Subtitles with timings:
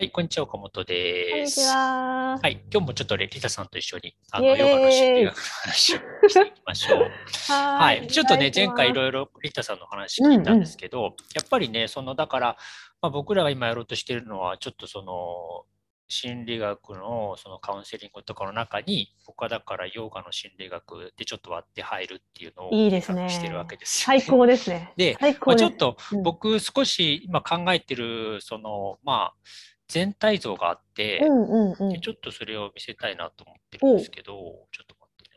[0.00, 1.68] はい、こんにちは、岡本でこんにちす。
[1.68, 2.38] は。
[2.42, 7.10] はい、今日もちょっとね、リタさんと一緒に、あの、ヨガの心理学の話をしていきましょう。
[7.52, 12.56] ははい、ちょっとね、前回いいろいろリタさんの話聞いたんですけど、やっぱりね、その、だから、
[13.02, 15.66] まあ、僕らが今やろうとしているのは、ちょっとその、
[16.08, 24.92] 心理学のそのカウンセリングとかの中に、僕はだからヨガの心理学でちょっと割って入るっていうのをいいですねしてるわけですよ、最高ですね。
[24.96, 25.52] でま。
[25.52, 29.34] あちょっとうん僕少し今考えてるそのまあ
[29.90, 31.92] 全体像があって、うんうんうん。
[31.92, 35.30] でちょっとそれを見せたいなと思ってるんですけど、ちょっと待って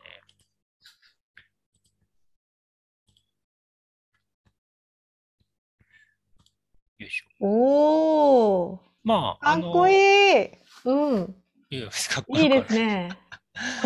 [6.98, 7.04] ね。
[7.04, 7.46] よいしょ。
[7.46, 8.80] おお。
[9.02, 10.48] まあ、かっこいい。
[10.84, 11.34] うん。
[11.70, 12.20] いいですか？
[12.20, 13.10] っこよいいですね。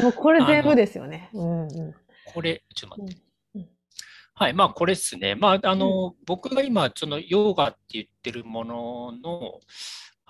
[0.02, 1.30] もうこれ全部ですよね。
[1.32, 1.94] うんうん。
[2.26, 3.22] これ、ちょっと待って。
[3.54, 3.68] うんうん
[4.40, 5.34] はい、まあこれですね。
[5.34, 9.60] まああの、僕が今そのヨガって言ってるものの、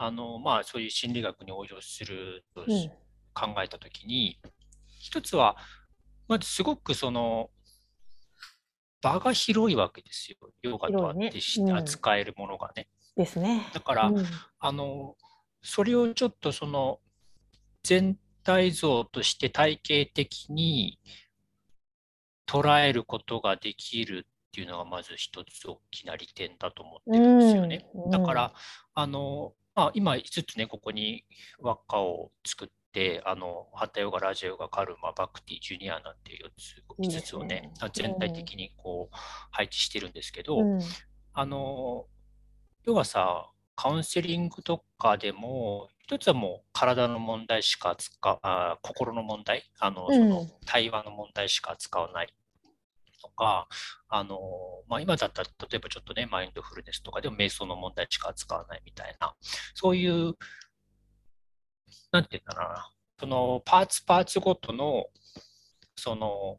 [0.00, 2.90] あのまあそういう心理学に応用するとうん
[3.34, 4.40] 考えたときに、
[4.98, 5.56] 一つは
[6.28, 7.50] まずすごくその
[9.00, 10.38] 場が広いわけですよ。
[10.62, 12.88] ヨガとあってし、広いねうん扱えるものがね。
[13.16, 13.66] ですね。
[13.74, 14.24] だから、うん
[14.60, 15.16] あの
[15.60, 17.00] それをちょっとその
[17.82, 21.00] 全体像として体系的に
[22.46, 27.86] 捉えることができるっていうのがまず一つ大きな利点だと思ってるんですよね。
[27.94, 28.54] うんだから、
[28.94, 31.24] あのまあ、今5つねここに
[31.60, 39.16] 輪っかを作ってあのハタヨガラジオヨガカルマバクティジュニアなんていう4つ5いいですねつをね全体的にこう
[39.52, 40.80] 配置してるんですけど、うん。
[41.32, 42.06] あの、
[42.84, 50.14] 要はさ、カウンセリングとかでも、一つはもう体の問題しか扱う、あ心の問題、あの、うん。
[50.16, 52.34] その対話の問題しか扱わない
[53.20, 53.68] とか、
[54.08, 54.38] あの、
[54.88, 59.34] まあ、今だったら、例えばちょっとね、マインドフルネスとかでも瞑想の問題しか扱わないみたいな、
[59.74, 60.34] そういう、
[62.12, 65.06] なんていうんだろうな、そのパーツパーツごとの、
[65.96, 66.58] その、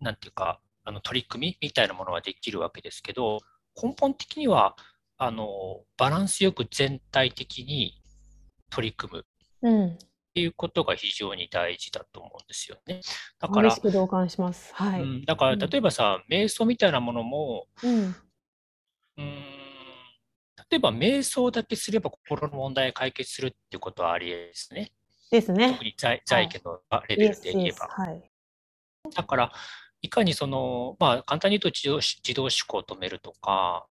[0.00, 3.40] なんていうか、あの取り組みみたいなものができるわけですけど、
[3.80, 4.74] 根本的には
[5.18, 8.00] あのバランスよく全体的に
[8.70, 9.24] 取り組む
[9.62, 9.98] うん。
[10.38, 13.00] ていうことが非常に大事だと思うんですよね。
[13.40, 14.72] だから同感します。
[14.72, 15.02] はい。
[15.02, 18.14] うん、だからうん例えばさ、瞑想みたいなものも、うん。
[19.16, 19.26] うーん、
[20.70, 24.92] 例えば瞑想だけすれば心の問題が解決するっていうことはありえですね。
[25.32, 25.84] ですね特。
[25.84, 26.78] に在在家の
[27.08, 27.88] レベルで言えば。
[27.88, 28.30] はい。
[29.16, 29.52] だから、
[30.02, 33.88] いかにその、まあ、簡単に言うと自動自動思考を止めるとか、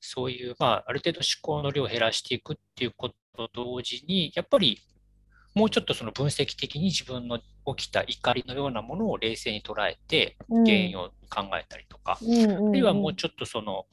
[0.00, 4.80] そういう、まあ、ある程度思考の量を減らしていくっていうことと同時に、やっぱり
[5.54, 7.38] もうちょっとその分析的に自分の
[7.76, 13.86] 起きた怒りのようなものを冷静に捉えて、うん原因を考えたりとか、うんあるいはもうちょっとその、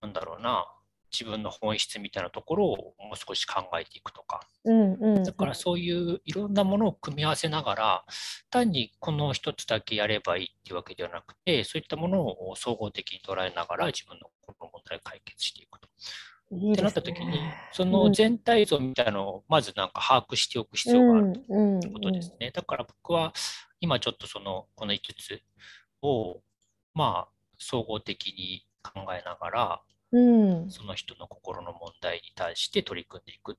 [0.00, 0.66] なんだろうな、
[1.12, 5.24] 自分の本質みたいなところをもう少し考えていくとか、うんうん。
[5.24, 8.04] だからそういういろんなものを組み合わせながら、
[8.50, 15.88] 単にこの一つだけやればいいっていうわけではなくて、そういったものを総合的に捉えながら自分のこの問題を解決していくと。
[16.52, 22.50] いいってなった時にね、その全体像みたいなのをまずなんか把握しておく必要があるとうんいうことですね。
[22.52, 23.32] だから僕は
[23.80, 25.42] 今ちょっとそのこの5つ
[26.02, 26.40] を
[26.94, 29.80] まあ総合的に考えながら、
[30.12, 30.18] う
[30.66, 30.70] ん。
[30.70, 33.54] その人の心の問題に対して取り組んでいくっ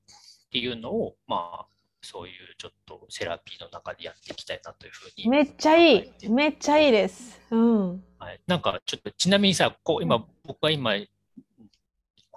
[0.50, 1.66] ていうのを、まあ、
[2.00, 5.28] そういうちょっとセラピーの中でやっていきたいなというふうに。
[5.28, 6.28] めっちゃいい。
[6.28, 7.40] めっちゃいいです。
[7.50, 8.04] うん。
[8.18, 10.94] はい、なんかちょっとちなみにさ、こう今、僕が今、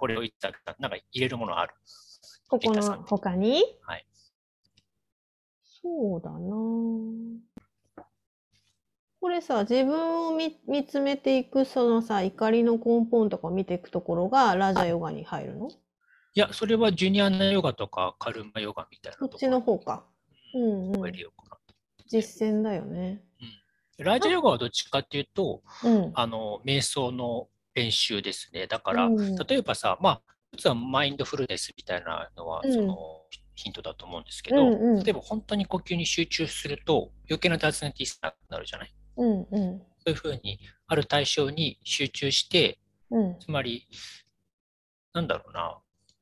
[0.02, 1.74] これを言ったら、なんか入れるものある？
[2.48, 3.62] ここの他に？
[3.82, 4.06] はい。
[5.80, 6.40] そうだな
[9.20, 15.68] これさ、自分を見見つめていく、そのさ、怒りの根本とか見ていくところがラジャヨガに入るの？
[15.68, 15.72] い
[16.34, 20.04] や、それはジュニアナヨガとかカルマヨガみたいなそっちのこ方か。
[20.52, 21.12] うんうん。
[22.08, 23.22] 実践だよね。
[23.98, 26.10] ラジオヨガはどっちかっていうと、うん。
[26.16, 28.66] あの、瞑想の練習ですね。
[28.66, 29.36] だから、うん。
[29.36, 30.22] 例えばさ、まあ、
[30.52, 32.72] 一つはマインドフルネスみたいなのは、うん。
[32.72, 32.96] その
[33.54, 35.04] ヒントだと思うんですけど、うんうん。
[35.04, 38.94] 例えば本当に呼吸に集中すると、余計な雑念ってなくなるじゃない？
[39.16, 39.46] うんうん。
[39.78, 42.78] そういうふうに、ある対象に集中して、
[43.10, 43.38] うん。
[43.38, 43.86] つまり、
[45.14, 45.78] なんだろうな、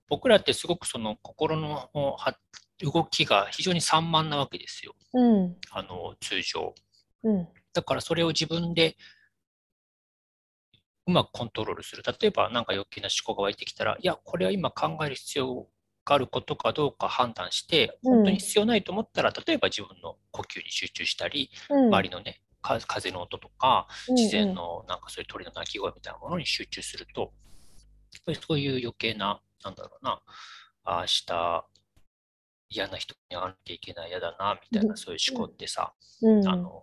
[0.08, 2.36] 僕らってすごくその心のは
[2.80, 5.56] 動きが非常に散漫なわけですよ、うん。
[5.70, 6.75] あの通常。
[7.22, 7.48] うん。
[7.72, 8.96] だからそれを自分で
[11.06, 12.02] うまくコントロールする。
[12.02, 15.67] 例えば何か余計な思考が湧いてきたら、いや、これは今考える必要
[16.05, 27.32] があることかどうか判断して、うん本当に必要ないと思ったら、例えば自分の呼吸に集中したり、うん周りのね、か風の音とか、うん自然のなんかそういう鳥の鳴き声みたいなものに集中すると、
[28.47, 30.20] そういう余計な、なんだろうな、
[30.85, 31.67] あ明日
[32.70, 35.93] 嫌な人に会わなきゃいけない、嫌だな、みたいな、そういう思考ってさ、
[36.23, 36.49] うん。
[36.49, 36.82] あの、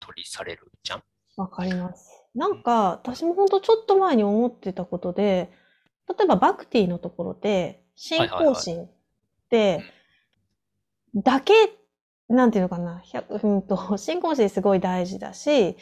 [0.00, 1.02] 取りされるじゃん。
[1.36, 2.15] わかります。
[2.36, 5.50] なんか、私も本当ちょっと前に思ってたことで、
[6.06, 8.88] 例えばバクティのところで、信仰心っ
[9.48, 9.82] て、
[11.14, 11.54] だけ、
[12.28, 13.02] なんていうのかな、
[13.42, 15.76] うんと、信仰心すごい大事だし、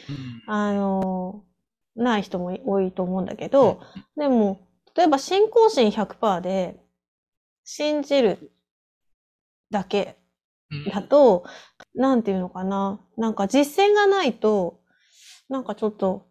[0.47, 1.43] あの、
[1.95, 3.81] ない人も多いと思うんだけど、
[4.15, 4.65] でも、
[4.95, 6.79] 例えば信仰心100%で、
[7.65, 8.51] 信じる
[9.71, 10.17] だけ
[10.93, 11.43] だと、
[11.95, 14.79] なんていうのかな、なんか実践がないと、
[15.49, 16.27] なんかちょっと、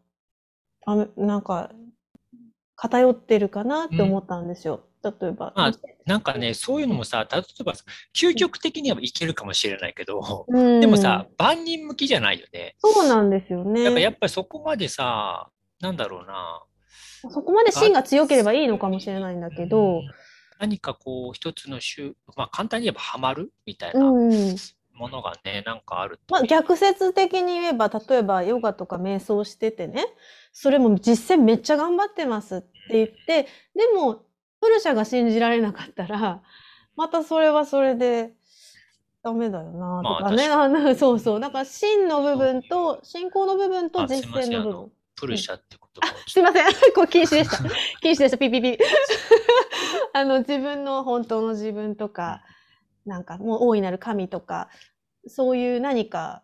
[0.86, 1.70] あなんか、
[2.76, 4.84] 偏ってるかなって思ったんですよ。
[5.02, 5.52] 例えば。
[5.56, 5.72] まあ、
[6.06, 7.75] なんかね、そういうのもさ、例えば、
[8.14, 12.75] 究極的にはいけるかもしれないけど、うん、でもさ、万人向きじゃないよね。
[12.78, 13.82] そうなんですよね。
[13.82, 15.48] やっぱやっぱりそこまでさ、
[15.81, 16.62] なんだろうな。
[17.30, 20.02] そこまで芯が強ければいいのかもしれないんだけど、
[20.58, 24.00] 何かこう、一つの種、まあ簡単に言えばハマるみたいな
[24.94, 30.06] ものがね、なんかあるまあ、逆説的に言えば、例えばヨガとか瞑想しててね、
[30.52, 33.44] それも実践めっちゃ頑張ってますって言って、
[33.75, 34.23] でも、
[34.61, 36.43] プルシャが信じられなかったら、
[36.96, 38.32] またそれはそれで、
[39.25, 41.40] ダメだよなとかね、まあ、そうそう。
[41.40, 44.93] だから真の部分と、信仰の部分と実践の部分。
[45.17, 46.67] プルシャってことすいません。
[46.94, 47.56] こう禁止でした。
[48.02, 48.37] 禁止でした。
[48.37, 48.79] ピピピ。
[50.12, 52.43] あの、自分の本当の自分とか、
[53.06, 54.68] なんかもう大いなる神とか、
[55.26, 56.42] そういう何か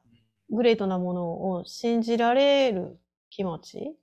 [0.51, 2.99] グレートなものを信じられる
[3.31, 3.97] 気持ち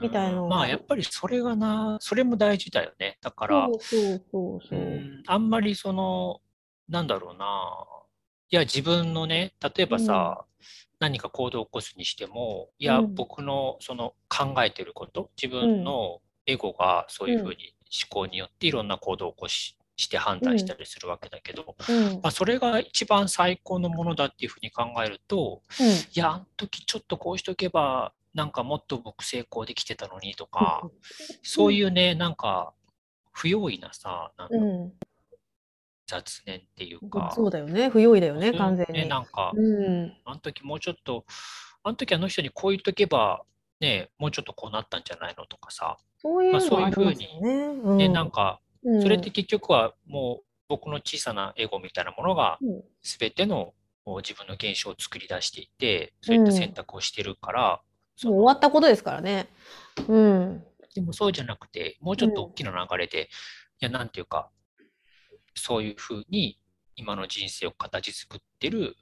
[0.00, 3.18] みたいなまあやっぱりそれがな、それも大事だよね。
[3.22, 6.40] だから、そうそうそうあんまりその、
[6.88, 7.46] なんだろうな、
[8.50, 10.66] いや自分のね、例えばさ、うん、
[10.98, 30.90] 何か行動を起こすにしても、いや、うん、僕のその考えてること、自分のエゴがそういうふうに思考によっていろんな行動を起こしして判断したりするわけだけど、うん、まあ、それが一番最高のものだっていうふうに考えると、うん、いやあの時ちょっとこうしとけばなんかもっと僕成功できてたのにとか、うん、
[31.42, 32.74] そういうねなんか
[33.32, 34.92] 不用意なさなん
[36.06, 37.88] 雑念っていうか、そうだよね。
[37.88, 39.52] 不用意だよね完全に、ね、なんか、
[40.24, 41.24] あの時もうちょっと
[41.82, 43.42] あの時あの人にこう言っとけば
[43.80, 45.96] ねもうちょっとこうなったんじゃないのとかさ。
[46.18, 48.60] そういう、まあ、そういうふうに、ねなんか
[49.02, 52.58] それって結局はもう僕の小さなエゴみたいなものが
[53.02, 53.72] 全ての
[54.22, 57.80] 自分の現象を作り出していて、そういった選択をしてるから、
[58.24, 59.48] もう終わったことですからね。
[60.08, 60.64] うん。
[60.94, 63.28] でもそうじゃなくて、もうちょっと大きな流れで、
[63.80, 64.50] いや、なんていうか、
[65.54, 66.58] そういうふうに
[66.96, 68.96] 今の人生を形作ってる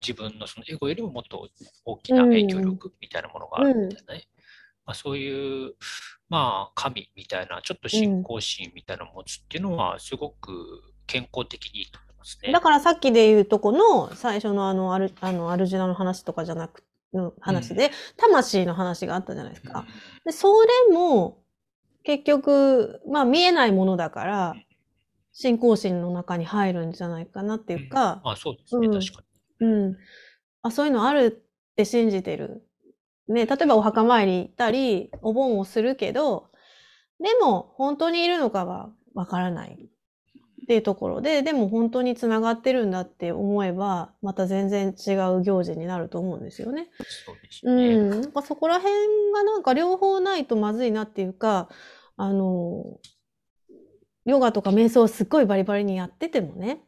[0.00, 1.48] 自分のそのエゴよりももっと
[1.84, 4.28] 大きな影響力みたいなものがあるんだよね。
[4.86, 5.74] まあ、そういう、
[6.28, 12.52] まあ、神みたいな、ちょっと信仰心みたいなのを持つっていうのは、すごく健康的にいいと思いますね。
[12.52, 19.84] だからさっきで言うとこの最初のあのアルあのアルジュナの話とかじゃなくの話で、うん、魂の話があったじゃないですか。
[20.24, 20.48] でそ
[20.88, 21.42] れも
[22.02, 24.54] 結局、まあ見えないものだから、
[25.32, 28.22] 信仰心の中に入るんじゃないかなっていうか。
[28.24, 29.24] うん、あ、そうですね、うん、確か
[29.60, 29.66] に。
[29.66, 29.96] うん。
[30.62, 32.64] あ、そういうのあるって信じてる
[33.28, 36.50] ね、例えばお墓参り行ったり、お盆をするけど、
[37.20, 39.88] でも本当にいるのかはわからない
[40.62, 46.88] っていうところで、でも本当につながってるんだって思えば、また全然違う行事になると思うんですよね。
[47.08, 47.94] そうね。
[47.94, 48.10] うん。
[48.10, 48.92] なんかそこら辺
[49.32, 51.68] がなんか両方ないとまずいなっていうか、
[52.16, 52.98] あの、
[54.24, 56.80] ヨガとか瞑想をすっごいバリバリにやっててもね、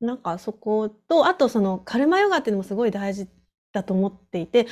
[0.00, 3.26] なんかそこと、あとそのカルマヨガっていうのもすごい大事
[3.74, 4.70] だと思っていて、だ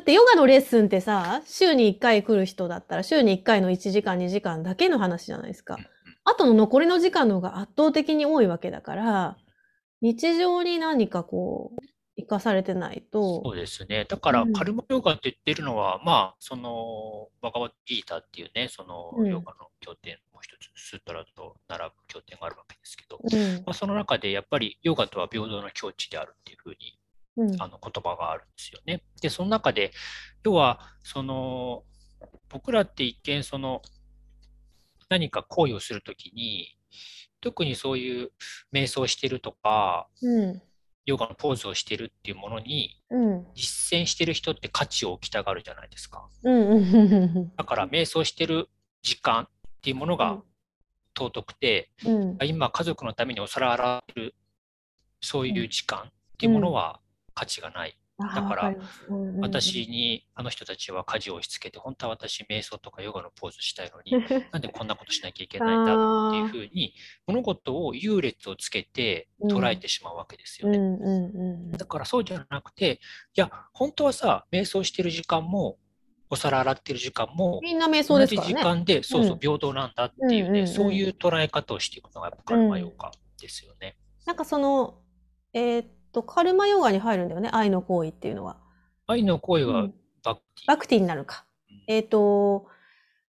[0.00, 5.78] ってヨガのレッスンってさ、週に1回来る人だったら、週に1回の1時間、2時間だけの話じゃないですか。
[6.24, 9.36] あとの残りの時間の方が圧倒的に多いわけだから、
[10.02, 11.82] 日常に何かこう、
[12.18, 13.42] 生かされてないと。
[13.42, 14.04] そうですね。
[14.06, 26.98] だから、カルマヨガって言ってるのは、うん、まあ、その、バガワッギータっていうね、その、ヨガの経典、もう一つ、スートラと並ぶ経典があるわけですけど、うん、まあ、その中でやっぱりヨガとは平等の境地であるっていうふうに
[27.58, 29.02] あの言葉があるんですよね。
[29.20, 29.92] で、その中で、
[30.44, 31.84] 要は、その、
[32.48, 33.82] 僕らって一見、その、
[35.08, 36.76] 何か行為をするときに、
[37.40, 38.32] 特にそういう
[38.72, 40.62] 瞑想してるとか、うん、
[41.04, 43.02] ヨガのポーズをしてるっていうものに、
[43.54, 46.28] 実践してる人って価値を置きたがるじゃないですか。
[46.44, 48.68] うん、だから瞑想してる
[49.02, 49.48] 時間っ
[49.82, 50.40] ていうものが
[51.18, 54.34] 尊くて、うん、今家族のためにお皿洗ってる
[55.20, 57.00] そういう時間っていうものは
[57.34, 57.98] 価値がない。
[58.18, 58.74] だから、
[59.40, 64.12] 私にあの人たちは家事を押し付けて、本当は私、瞑想とかヨガのポーズしたいのに、
[64.52, 66.94] なんでこんなことしなきゃいけないんだっていうふうに、
[67.26, 71.76] 物事を優劣をつけて捉えてしまうわけですよね。
[71.76, 73.00] だからそうじゃなくて、
[73.34, 75.78] いや、本当はさ、瞑想してる時間も、
[76.30, 78.54] お皿洗ってる時間も、みんな瞑想ですからね。
[78.54, 83.96] 同じ時間で、そうそう、平等なんだっていうね、そういう捉え方をしていくのがやっぱカルマヨガですよね。
[84.24, 85.02] なんかその、
[85.52, 88.58] えー、っと、カルマヨガに入るんだよね、愛の行為っていうのは。
[89.06, 89.88] 愛の行為は
[90.22, 91.44] バクティ、バクティになるか。
[91.86, 92.66] えっ、と、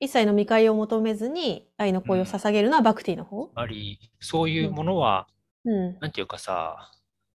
[0.01, 5.27] 一切の見返りを求めずに愛の行為を捧げるのはバクティの方、つまり、そういうものは、
[5.65, 5.99] うん。
[6.01, 6.93] なんていうかさ、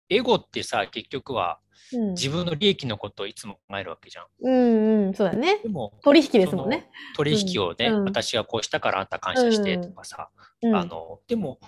[0.10, 1.60] エゴってさ、結局は
[1.94, 2.10] うん。
[2.12, 4.26] 自分の利益のことをいつも考えるわけじゃん。
[4.42, 5.60] うんうん、そうだね。
[5.64, 6.90] でも、取引ですもんね。
[7.16, 10.30] 取引をね、うん私がこうしたからあんた感謝してとかさ、
[10.62, 10.76] うん。
[10.76, 11.60] あの、でも、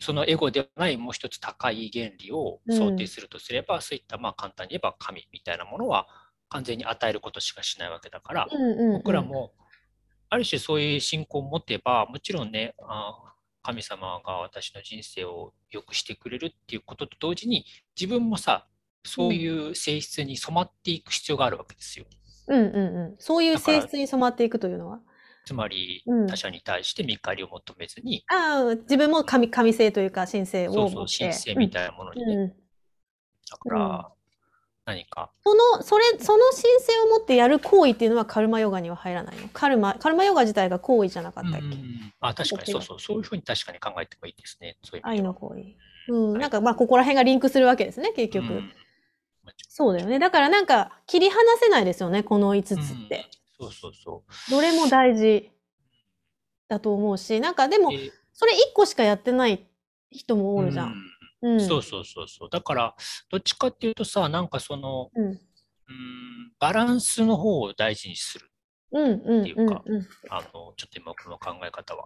[0.00, 6.06] そのエゴではないもう一つ高い原理を想定するとすれば、そういったまあ簡単に言えば神みたいなものは
[6.48, 9.52] 完全に与えることしかしないわけだから、うんうんうん僕らも
[10.30, 13.14] ある種そういう信仰を持てばもちろんねあ
[13.62, 17.64] 神様が私の人生を良くしてくれるっていうことと同時に
[17.98, 18.66] 自分もさ
[19.04, 22.04] そういう性質に染まっていく必要があるわけですよ。
[22.48, 23.16] うんうんうん。
[23.18, 25.00] そういう性質に染まっていくというのは？
[25.48, 31.18] つまりうん他者に対して見返りを求めずに、ああ、自分も神、神性というか神性をそうそう持って。
[31.20, 32.52] 神聖みたいなものにね、うんうん
[33.50, 34.10] だから
[34.84, 39.48] 何かその、それ、その神聖を持ってやる行為っていうのはカルマヨガには入らないの？
[39.48, 44.76] カルマ、カルマヨガ自体が行為じゃなかったっけ、うんあ確かにそうそうそういうふうに確かに考えてもいいですね。
[44.84, 46.12] そういう愛の行為。
[46.12, 46.38] うん。
[46.38, 48.52] なんかまあ、ここら辺がリンクするわけですね、結局。
[48.52, 48.72] うん
[49.70, 50.18] そうだよね。
[50.18, 53.26] だからなんか、切り離せないですよね、この5つって。
[53.58, 54.50] そうそうそう。
[54.50, 55.50] どれも大事
[56.68, 59.66] だと思うし、なんかでも、でそれ1個しかやってない
[60.10, 60.84] 人もおるじゃ。
[60.84, 61.08] うん
[61.40, 61.60] うん。
[61.60, 62.48] そうそうそうそう。
[62.50, 62.94] だから、
[63.30, 65.24] どっちかっていうとさ、なんかその、うん。
[65.24, 65.38] うん、
[66.58, 68.50] バランスの方を大事にする。
[68.90, 72.04] うんうんっていうかうんうんあの、ちょっと今この考え方は。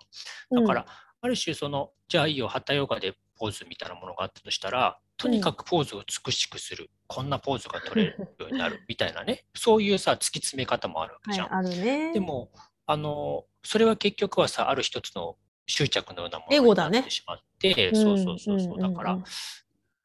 [0.51, 0.87] うんだから、
[1.21, 6.91] ある種その、じゃあいいよ、ハタヨガでポーズみたいなものがあったとしたら、とにかくポーズを美しくする。
[7.07, 9.45] こんなポーズが取れるようになるみたいなね。
[9.55, 11.55] そういうさ、突き詰め方もあるわけはい、じゃん。
[11.55, 12.13] あるね。
[12.13, 12.51] でも、
[12.87, 15.37] あの、それは結局はさ、ある一つの
[15.69, 18.81] 執着のようなものにエゴだねなってしまって、うん、そうそうそうそう。
[18.81, 19.25] だから、んん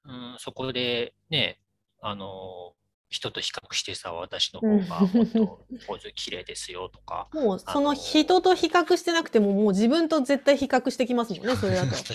[0.03, 1.59] うん、そこでね、
[1.99, 2.75] あの、
[3.09, 7.29] 人と比較してさ、私の方がもっとポーズ綺麗ですよとか。
[7.33, 11.91] もう、その人と比較してなくても、もう自分と絶対比較してきますもんね、 それだと。
[11.91, 12.13] 確か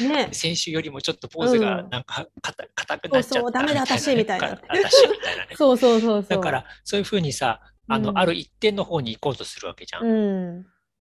[0.00, 0.08] に。
[0.08, 0.28] ね。
[0.34, 5.54] 先週よりもちょっとポーズがうんなんか硬硬くなっちゃったそうそうダメだ私みたいな私みたいなね。
[5.56, 6.28] そうそうそうそう。
[6.28, 10.04] だから、そういうふうにさ、あの、うんある一点の方に行こうとするわけじゃん。
[10.04, 10.12] う
[10.60, 10.66] ん。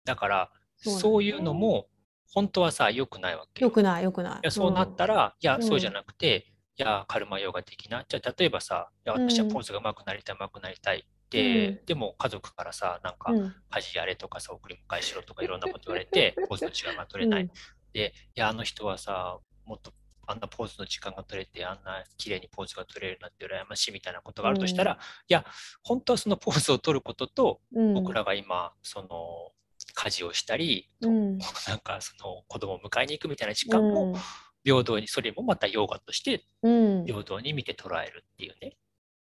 [0.04, 1.88] だから、そういうのも、
[2.33, 3.68] 本当はさ、良くないわけよ。
[3.68, 4.33] よくない、よくない。
[4.35, 8.04] いやそうなったら、いや、うんそうじゃなくて、いや、カルマヨガ的な。
[8.09, 13.54] じゃあ、例えばさ、いや、私はうんポーズが上手くなりたい、上手くなりたいって、うんでも家族からさ、なんか、うん。
[13.71, 17.43] 家事やれとかさ、送り迎えしろとかいろんなこと言われて、 ポーズの時間が取れない。
[17.43, 17.50] うん
[17.93, 19.93] で、いや、あの人はさ、もっと
[20.26, 25.45] あんなポーズの時間が取れて、あんな綺麗にポーズが取れるなんて羨ましいみたいなことがあるとしたら、うんいや、
[25.83, 27.95] 本当はそのポーズを取ることと、うん。
[27.95, 29.52] 僕らが今、その、
[29.95, 31.38] 家事をしたり、うん。
[31.69, 34.16] なんかその子供を迎えに行くみたいな時間も
[34.64, 37.00] 平等に、それもまたヨガとしてうん。
[37.00, 37.06] うん。
[37.06, 38.76] 平等に見て捉えるっていうね、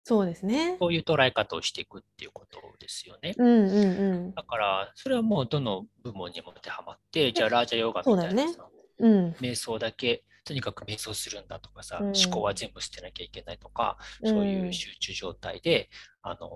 [0.05, 0.77] そうですね。
[0.81, 3.35] そういう捉え方をしていくっていうことですよね。
[3.37, 4.35] うんうんうん。
[4.35, 8.67] だから、それはもうどの部門にも当てはまって、じゃあラージャヨガみたいなさ、
[8.99, 9.31] うん。
[9.41, 15.91] 瞑想だけ、とにかく瞑想するんだとかさ、うん思考は全部捨てなきゃいけないとか、うんそういう集中状態で、
[16.23, 16.49] あの、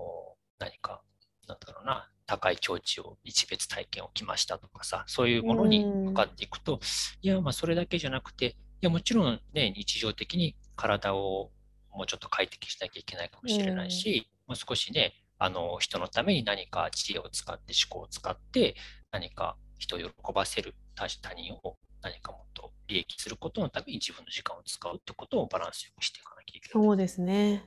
[0.59, 1.03] 何か、
[1.47, 6.81] なんだろうな、高い境地を一別体験をきましたとかさ、そういうものに向かっていくと、
[7.21, 11.51] いや、まあそれだけじゃなくて、いや、もちろんね、日常的に体を
[11.93, 18.77] もうちょっと快適しなきゃいけないかもしれないし、もう少しね、あの、人のために何か知恵を使って、思考を使って、
[19.11, 26.85] 何か人を喜ばせる他他人を何かもっと利益することのために自分の時間を使うってことをバランスよくしていかなきゃいけない。
[26.85, 27.65] そうですね。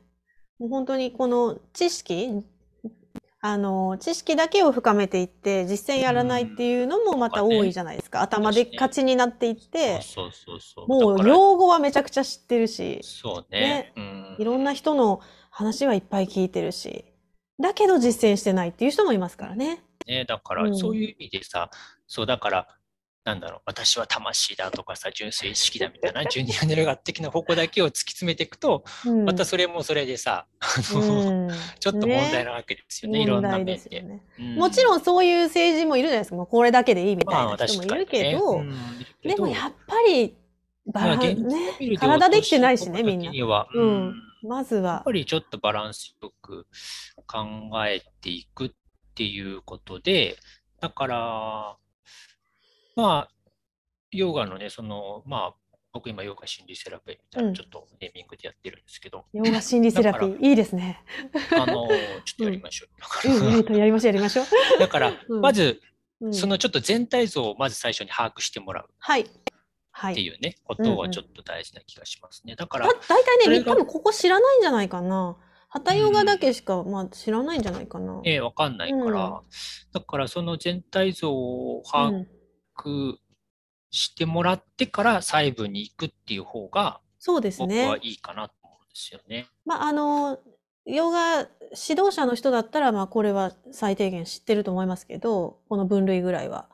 [0.59, 2.43] もう本当にこの知識、
[3.39, 8.22] あの、知識だけを深めていって、実践やらないっていうのもまた多いじゃないですか。
[8.22, 10.88] 頭でっかちになっていって、そうそうそう。
[10.88, 13.94] もう用語はめちゃくちゃ知ってるし、そうね。
[13.96, 17.06] うんいろんな人の話はいっぱい聞いてるし、
[17.60, 19.84] だけど実践してないっていう人もいますからね。
[20.08, 21.70] ね、だかうんらそういう意味でさ、
[22.08, 22.76] そうだから、
[23.27, 29.25] なんだろう、私は魂だとかさ、純粋意識だみたいな、 ジュニアネルガ的な方向だけを突き詰めていくと、うん。
[29.25, 30.48] またそれもそれでさ、
[30.96, 30.98] う
[31.48, 31.50] ん。
[31.77, 33.74] ちょっと問題なわけですよね、いろんな面で。
[33.74, 34.24] ですよね。
[34.39, 34.55] うん。
[34.55, 36.46] もちろんそういう政治もいるじゃないですか。
[36.46, 40.34] これだけでいいみたいまあな人もいるけど、うんいるけでどもやっぱり、
[40.86, 43.29] バランね体できてないしね、みんな。
[43.74, 44.13] うん。
[44.41, 44.91] まずは。
[44.93, 45.12] やっぱ。
[45.12, 46.65] りちょっとバランスよく
[47.25, 47.46] 考
[47.86, 48.72] えていくっ
[49.15, 50.38] ていうことで、
[50.79, 51.77] だから、
[52.98, 53.32] まあ、
[54.12, 55.56] ヨガのね、その、まあ、
[55.94, 61.04] 僕今、ヨガ心理セラピーみたいな、うんちょっとネーミングでやってるんですけど、ヨガ心理セラピだー、いいですね。
[61.56, 61.88] あの、
[62.25, 63.00] ちょっとやりましょう。
[63.00, 64.46] だかうん、やりましょう、やりましょう。
[64.80, 65.80] だから、うんまず、
[66.20, 69.27] うんそのちょっと全体像をまず最初に把握してもらうはい。
[69.92, 70.13] はい。
[70.13, 72.56] っていうね、ことはちょっと大事な気がしますね。
[72.56, 75.38] だからだ、大体ね、み多分ここ知らないんじゃないかな。
[75.70, 78.20] ハタヨガだけしか、まあ、知らないんじゃないかな。
[78.22, 79.12] ね、わかんないから、うん
[79.94, 82.27] だからその全体像をう把ん、
[82.77, 83.15] 握
[83.91, 87.88] してもらってから細部に行くっていう方がそうです僕ね。
[87.88, 89.48] はいいかなと思うんですよね。
[89.65, 90.39] まあ、あの、
[90.86, 96.69] ヨガ指導者の人だったら、まあ、これは最低限知ってると思いますけど、この分類ぐらいは。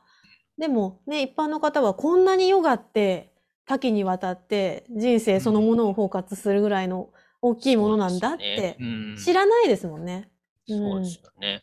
[0.58, 3.32] でも、ね、一般の方はこんなにヨガって
[3.66, 7.10] 多岐にわたって人生そのものを包括するぐらいの
[7.42, 8.78] 大きいものなんだって
[9.18, 10.30] 知らないですもんね。
[10.68, 11.62] そうですよね。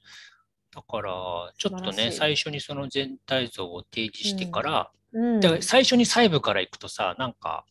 [0.73, 1.11] だから、
[1.57, 5.39] ちょっとね、最初にその全体像を提示してから、うん。
[5.39, 7.65] だから最初に細部から行くとさ、なんか、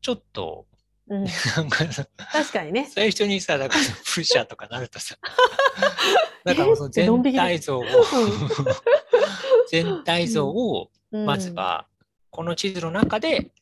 [0.00, 0.66] ちょっと、
[1.08, 1.24] うん、
[1.56, 2.90] なんかさ、確かにね。
[2.92, 5.16] 最初にさ、だからプッシャーとかなるとさ、
[6.44, 7.84] なんかその 全体像を、
[9.70, 11.26] 全体像を、うん。
[11.26, 11.86] まずは、
[12.30, 13.52] この地図の中で、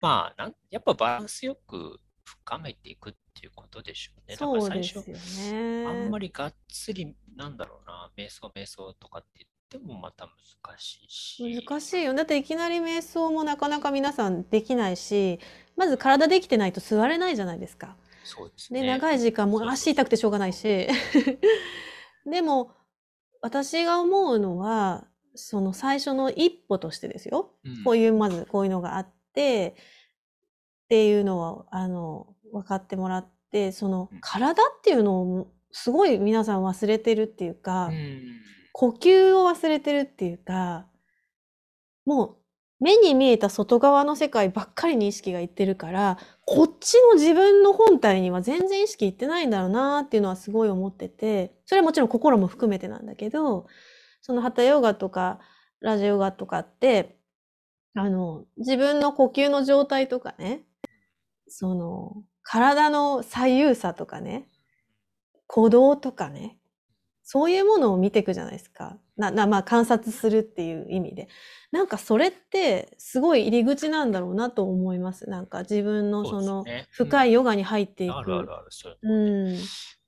[0.00, 4.36] まあなん、やっぱバランスよく深めていくっていうことでしょうね。
[4.36, 5.86] だからそう最初です、よね。
[5.86, 11.64] あんまりがっつり、なんだろうな、瞑想、瞑想とかって言ってもまた難しいし。
[11.66, 12.14] 難しいよ。
[12.14, 15.38] だっていきなり瞑想もなかなか皆さんできないし、
[15.76, 17.86] まず体できてないと座れないじゃないですか。
[17.86, 17.92] で、
[18.24, 18.86] そうですね。
[18.86, 20.88] 長い時間も足痛くてしょうがないし。
[22.26, 22.72] でも、
[23.40, 27.54] 私が思うのは、その最初の一歩としてですよ。
[27.64, 29.76] うんこういう、まずこういうのがあって、
[30.84, 34.18] っていうのは、あの、分かってもらって、そのうん。
[34.20, 38.22] 体っていうのをすごい皆さん忘れてるっていうか、うん。
[38.72, 40.86] 呼吸を忘れてるっていうか、
[42.04, 42.36] もう
[42.80, 53.66] 目に見えた外側の世界ばっかりに意識がいってるから、こっちの自分の本体には全然意識いってないんだろうなっていうのはすごい思ってて、それはもちろん心も含めてなんだけど、
[54.22, 55.40] そのハタヨガとか
[55.80, 57.18] ラジオヨガとかって、
[57.94, 60.62] あの、自分の呼吸の状態とかね、
[61.48, 64.48] その、体の左右差とかね、
[65.46, 66.56] 鼓動とかね、
[67.22, 68.96] そういうものを見ていくじゃないですか。
[69.18, 71.28] な、な、まあ観察するっていう意味で。
[71.72, 75.28] なんかそれってすごい入り口なんだろうなと思います。
[75.28, 78.16] なんか自分のその深いヨガに入っていく。
[78.16, 79.58] あるあるある、そういううん。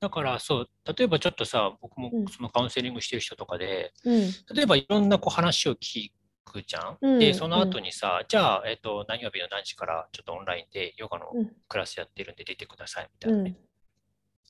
[0.01, 4.21] だからそう、例えばちょっとさ、僕もうんそのカウンセリングしてる人とかで、うん。
[4.55, 6.11] 例えばいろんなこう話を聞
[6.51, 6.99] くじゃん？
[7.01, 7.19] うん。
[7.19, 11.51] で、その後にさ、じゃあ、えっと、何曜日の何時からちょっとオンラインでヨガのうん。
[11.69, 13.57] クラスやってるんで出てくださいみたいなね、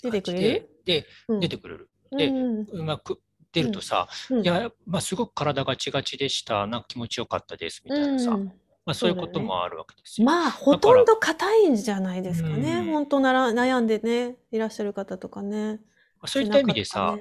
[0.05, 0.11] うん。
[0.11, 0.71] 出てくれる？
[0.85, 1.07] で、
[1.41, 1.91] 出てくれる。
[2.17, 2.67] でうん。
[2.73, 3.21] うまく
[3.53, 4.43] 出るとさ、うん。
[4.43, 8.45] いや、まあ、すごく体がちがちでした、なんか気持ちよかったですみたいなさ、うん。
[8.87, 10.25] まあ、そういうこともあるわけですよ。
[10.25, 12.81] まあ、ほとんど硬いんじゃないですかね。
[12.81, 12.93] うん。
[12.93, 15.81] 本当なら悩んでね、いらっしゃる方とかね。
[16.27, 17.19] そういった意味でさ、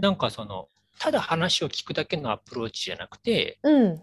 [0.00, 0.68] なんかその、
[1.00, 3.82] ただ話を聞くだけのアプローチじゃなくて、うん。
[3.82, 4.02] うん。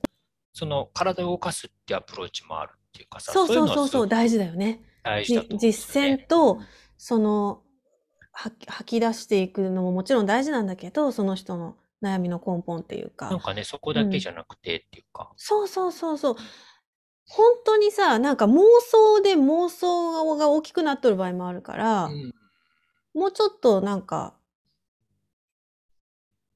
[0.52, 4.82] その体を動かすってアプローチもあるっていうかさ、そうそうそうそう、大事だよね。
[5.04, 6.60] 大事だとね実践と、
[6.98, 7.62] その、
[8.32, 13.30] は吐き出していくのももちろん大事なんだけど、その人の悩みの根本っていうか。
[13.30, 16.36] なんかね、そこだけじゃなくてっていうか、そうそうそうそう。
[17.26, 22.34] 本当にさ、なんか妄想で妄想が大きくなっとる場合もあるから、うん
[23.18, 24.37] もうちょっとなんか、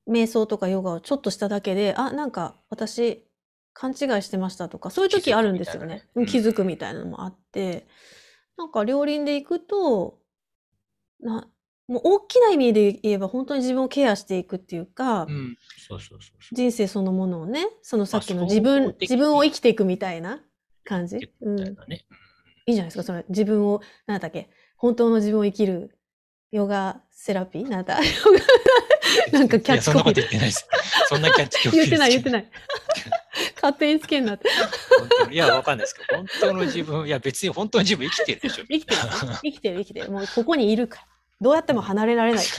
[0.10, 3.26] 瞑想とかヨガをちょっとしただけで、あ、なんか私
[3.74, 6.08] 勘違いしてましたとか、そういう時あるんですよね。
[6.16, 7.88] うん気づくみたいなのもあって、
[8.58, 10.20] なんか両輪でいくと、
[11.22, 11.48] な、
[11.88, 15.28] もう大きな意味で言えば本当に自分をケアしていくっていうか。
[16.52, 20.42] 人生そのものをね、そのさっきのまあ自分自分を生きていくみたいな
[20.84, 21.18] 感じ？
[21.42, 21.60] うん。
[21.60, 22.06] い。
[22.68, 23.26] いじゃないですか、それ。
[23.30, 25.98] 自分を、なんだっけ、本当の自分を生きる
[26.52, 27.70] ヨガセラピー？
[27.70, 27.96] なんだ？
[27.98, 28.40] ヨ ガ
[29.32, 30.68] なんかキャッチいやそんなコピーこと言ってないです。
[31.08, 32.32] そんなキャッチコピー言ってない言ってい。
[32.32, 32.50] ない。
[33.56, 34.50] 勝手につけんなって。
[35.32, 38.66] いや、わかんないですけど、本当の自分、いや、別に本当の自分生きてるでしょ。
[38.66, 39.02] 生きてる、
[39.44, 40.12] 生きてる、生きてる。
[40.12, 41.08] もうここにいるから。
[41.42, 42.46] どうやっても離れられない。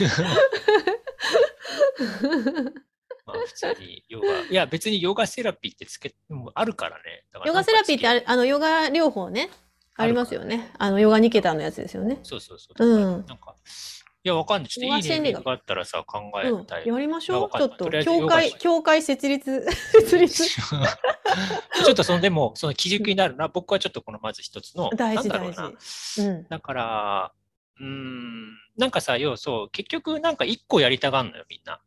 [3.25, 7.23] まあ、普通にヨガ、いや、別にヨガセラピーってつけ、もうあるからね。
[7.31, 9.49] らヨガセラピーってああの、ヨガ療法ね。
[9.95, 10.71] ありますよね。
[10.79, 12.19] あの、ヨガニケタンのやつですよね。
[12.23, 12.85] そうそうそう。
[12.85, 14.69] うんなんか、いや、わかんない。
[14.69, 16.87] ちょっといいネーミングがあったらさ、考えうんたい。。
[16.87, 17.57] やりましょう。
[17.57, 20.43] ちょっと教会、教会設立、 設立。
[21.85, 23.47] ちょっとその、でも、その基軸になるな。
[23.49, 26.21] 僕はちょっとこのまず一つの、大事だろうな大事。
[26.21, 26.47] うん。
[26.47, 27.31] だから、
[27.79, 31.81] うーん、なんかさ、要そう、結局なんか一個やりたがんのよ、みんな。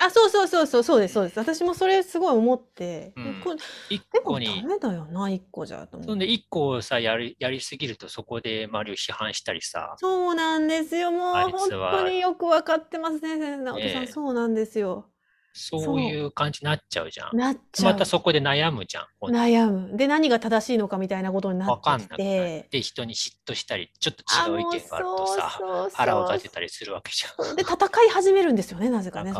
[0.00, 1.38] あ、そうそうそうそう、そうです、そうです。
[1.38, 3.42] 私もそれすごい思って、うん
[3.88, 4.66] 一個にダ。
[4.66, 6.06] メだよな、一個じゃと思。
[6.06, 9.94] そんで一個をさ、やり、やりすぎるとそこで周りを批判したりさ。
[9.98, 11.12] そうなんですよ。
[11.12, 14.06] もう本当によくわかってますね、先生直人さん。
[14.08, 15.06] そうなんですよ。
[15.52, 17.36] そういう感じになっちゃうじゃん。
[17.36, 17.92] なっちゃう。
[17.92, 19.06] またそこで悩むじゃん。
[19.22, 19.96] 悩む。
[19.96, 22.68] で、何が正しいのかみたいなことになわかってきんなくなるて。
[22.70, 27.56] で、人に嫉妬したり、ちょっとあ違う意見があるとそうさ、そうそう腹を立てたりするわけじゃん。
[27.56, 29.32] で、戦い始めるんですよね、なぜかね。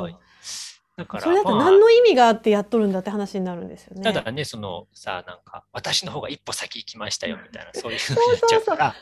[0.96, 4.02] だから、それだとまあ何の意味があってやっとるんだって話になるんですよね。
[4.02, 8.94] ただね、そのさ、なんか、私の方が一歩先行きましたよ、みたいな、そういうふうになっちゃうから、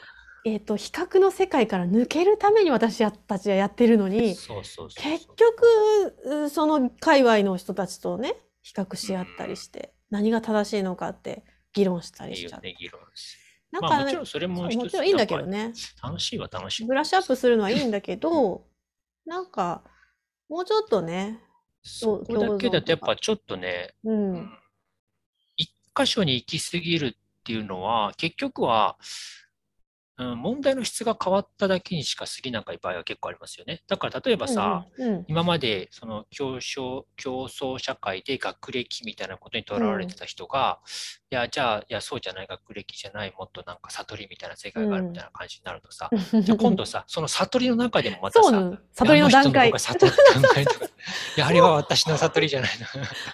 [0.45, 12.75] えっと、比較の世界から抜けるために私たちはやってるのに、そうそうそう結局、うその界隈の人たちとね、比較し合ったりして、何が正しいのかって議論したりしちゃね。
[13.71, 15.73] なんかねまあもちろんそれももちろんいいんだけどね。
[16.01, 16.87] か楽しいは楽しい。
[16.87, 18.65] ブラッシュアップするのはいいんだけど、
[19.27, 19.83] なんか、
[20.49, 21.41] もうちょっとね、
[21.83, 24.51] そこだけだとやっぱちょっとね、う、うんん
[25.57, 28.97] 一箇所に行き過ぎるっていうのは、結局は、
[30.19, 33.83] うん、問題の質が変わっただけにしか過ぎなない場合は結構ありますよね。
[33.89, 40.81] だから例えばさ、うんうん今までその競争競争社会で学歴みたいなことにとらわれてた人が、
[41.31, 48.51] いや、じゃあ、いや、そうじゃない学歴じゃない、もっとなんか悟りみたいな世界があるみたいな感じになるとさ、うんじゃあ今度さ、 その悟りの中でもまたさ。
[48.93, 49.69] 悟りの段階。
[49.69, 50.89] いやあの人の方が悟った段階とか、 い
[51.37, 52.87] や、あれは私の悟りじゃないの。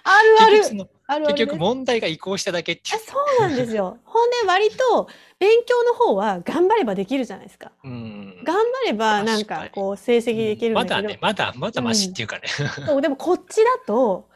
[0.03, 3.97] あるある あるある結局問題が移行しただけっていあそうなんですよ。
[4.03, 5.07] ほんで割と
[5.39, 7.71] 勉強の方は頑張ればできるじゃないですか。
[7.83, 7.87] う。
[7.87, 8.41] うん。
[8.43, 12.43] 頑張ればなん確かこう成績できるんだけど、まだね、まだ、まだマシっていうかね。
[12.85, 14.27] そうでもこっちだと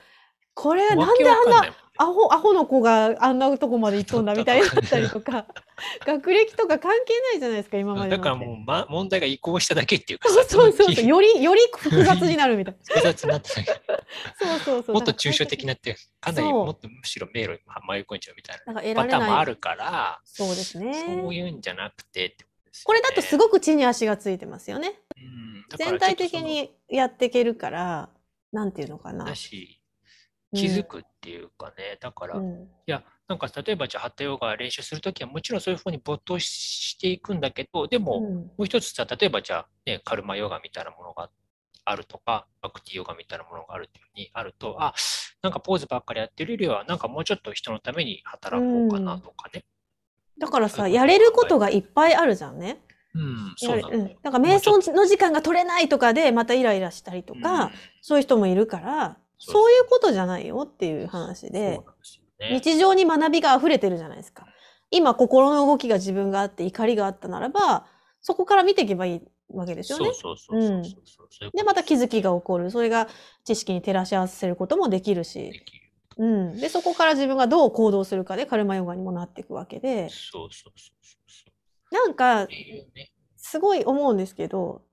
[0.53, 5.46] これなんであんなアホアホの子があんなとこまで行っとんだみたいになったりとか。
[6.06, 11.06] 学歴とか関係ないじゃないですか今までだからもう、ま、問題が移行しただけっていうかそうそうそうそう。
[11.06, 12.80] よりより複雑になるみたいな。
[12.96, 14.96] 複雑になっただけそうそうそう。
[14.96, 17.60] もっと抽象的になって、かなりもっとむしろ迷路に
[17.90, 20.94] 迷い込んじゃうみたいなパターンもあるから、そうですね。
[20.94, 22.74] そういうんじゃなくてってことで。
[22.74, 25.00] すよねこれだとすごく地に足がついてますよね。
[25.18, 25.66] うん。
[25.78, 28.10] 全体的にやっていけるから
[28.52, 29.26] なんていうのかな。
[29.26, 29.82] だし、
[30.54, 32.67] 気づくっていうかね、だから、いうん。
[32.86, 38.36] や、なんか例えばじゃあ、ハッタヨガ練習するときは、もちろんそういうふうに没頭していくんだけど、でも、うん。
[38.36, 41.29] もう一つさ、例えばじゃあ、ね、カルマヨガみたいなものが
[41.86, 44.93] あるとか、バクティヨガみたいなものがあるっていうふうにあると、あ、
[45.41, 49.63] なんかポーズばっかりやってるよりは、なんかもうちょっと人のために働こうかなとかね。
[50.39, 52.82] だからさやれることがいっぱいあるじゃんね。
[53.13, 57.71] うん、そうなの、うん、だから瞑想の時間が取れないとかでまたイライラしたりとか、うん。
[58.01, 61.80] そういう人もいるからそういうことじゃないよっていう話で。
[62.52, 64.45] 日常に学びが溢れてるじゃないですか。
[64.91, 67.86] 今心の動きが自分があって怒りがあったならば
[68.21, 70.10] そこから見ていけばいいわけですよね。
[71.54, 73.10] でまた気づきが起こるそれが
[73.43, 75.52] 知識に照らし合わせることもできるでし、
[76.17, 81.52] うん、でそこから自分がどう行動するかでカルマヨガにもなっていくわけでそうそうそうそうそ
[81.91, 81.93] う。
[81.93, 82.47] なんか。
[83.41, 84.84] すごい思うんですけど、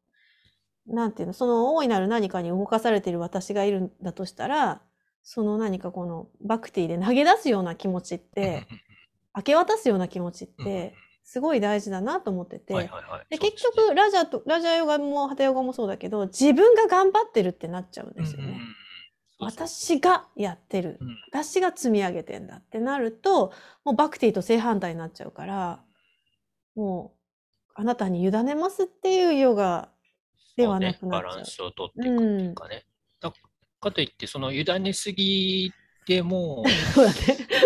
[0.89, 4.83] なんていうの、その大いなる何かに動かされている私がいるんだとしたら、
[5.23, 8.67] その何かこのバクティで投げ出すような気持ちって、
[9.37, 10.95] 明け渡すような気持ちっうんて、
[11.25, 13.27] すごい大事だなと思ってて、はいはいはい。
[13.29, 18.45] で結局、ラジャと、ラジャヨガもハタヨガもそうだけど、自分が頑張ってるってなっちゃうんですよね。
[18.45, 18.67] うんうんうん
[19.39, 20.97] そうそう私がやってる。
[21.01, 23.53] うん私が積み上げてんだってなると、
[23.85, 25.83] もうバクティと正反対になっちゃうから、
[26.75, 27.15] も
[27.69, 29.91] う、あなたに委ねますっていうヨガ
[30.57, 31.31] ではなくなっちゃう。
[31.31, 32.85] バランスをとっていくっていうかね。
[33.21, 33.33] だ
[33.81, 35.73] かといって、その委ねすぎ
[36.07, 36.63] でも
[36.95, 37.19] そうだね。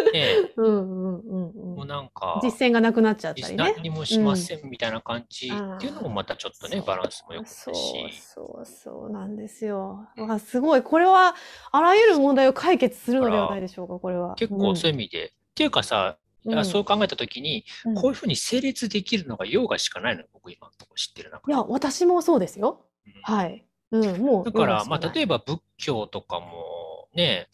[0.09, 1.89] う、ね、うんうんうんもううん。
[1.89, 3.75] なんか、実践がなくなっちゃったりね。
[3.77, 8.21] 何もしませんみたいな感じうんっていうのもまたちょっとね、バランスも良くそうないし。
[8.21, 10.07] そうそうなんですよ。
[10.17, 10.83] わすごい。
[10.83, 11.35] これは
[11.71, 14.35] あらゆる問題を解決するのではないでしょうか、これは。
[14.37, 15.27] 結構そういう意味で。
[15.27, 21.53] っていうかさ、いやそう考えたときに、うんこういうふうに成立できるのがヨガしかないの、僕今のところ知ってる中で。
[21.53, 22.87] いや、私もそうですよ。
[23.07, 23.67] うんはい。
[23.93, 24.45] うん、もう。
[24.45, 27.49] だから、まあ、例ええば仏教とかもね、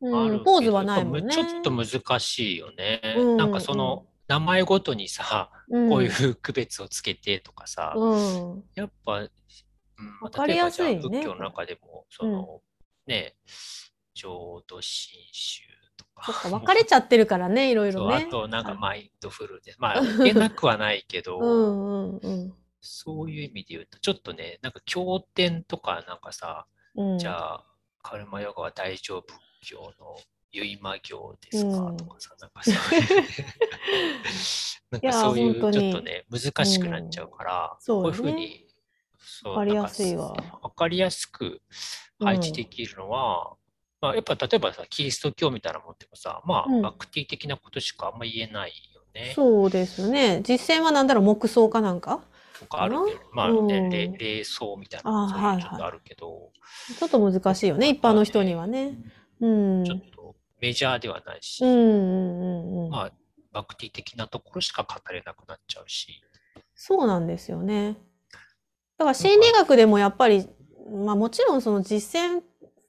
[0.00, 1.32] ばあるポーズはないもんね。
[1.32, 3.00] ちょっと難しいよね。
[3.16, 8.64] うんなんかその、名前ごとにさ、うんこういう区別をつけてとかさ、うん。
[8.74, 9.30] やっぱ、うん
[10.20, 12.60] わかりやすいね例えばじゃあ仏教の中でも、その、
[13.06, 13.36] ね、
[14.14, 15.71] 浄土真宗。
[16.24, 18.26] そっか、分かれちゃってるからね、いろいろね。
[18.28, 22.54] あと、なんかマインドフルで、まあ、言えなくはないけど、うんうんうん。
[22.80, 27.18] そういう意味で言うと、ちょっとね、なんか経典とかなんかさ、うん。
[27.18, 27.64] じゃあ、
[28.02, 30.16] カルマヨガは大乗仏教の
[30.52, 33.12] 結馬行ですか、うんとかさ、なんか そういう
[34.90, 38.66] なんかそういうちょっとね、難しくなっちゃうから、そうこういうふうねに、
[39.18, 40.34] そうわかりやすいわ。
[40.34, 41.62] なんかわかりやすく
[42.20, 43.56] 配置できるのは、
[44.02, 49.32] まあ、やっぱ例えばさ、キリスト教みたいなもんでもさ、まあ、うんバクティ的なことしかあんま言えないよね。
[49.34, 50.40] そうですね。
[50.42, 52.20] 実践はなんだろう、木葬かなんか？
[52.58, 56.50] とかあるけど、まあうんね、霊霊葬みたいあな、そうはいはいいうちょっとあるけど、
[56.98, 58.98] ちょっと難しいよね、一般の人にはね。
[59.40, 59.84] うん。
[59.84, 62.44] ちょっとメジャーではないし、うんうんう
[62.80, 62.90] んうん。
[62.90, 63.12] まあ、
[63.52, 66.22] バクティ的なところしか語れなくなっちゃうし、
[66.74, 67.96] そうなんですよね。
[68.98, 70.48] だから心理学でもやっぱり、
[71.04, 72.42] まあもちろんその実践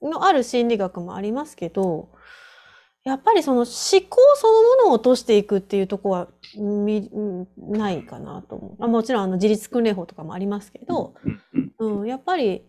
[0.09, 2.09] のある心理学もありますけど、
[3.03, 6.27] やっぱりその思考そのものを落としていくっていうところは
[7.57, 8.75] ないかなと思う。
[8.79, 12.63] まあ、もちろんあの自律訓練法とかもありますけど、うんうんうん、やっぱり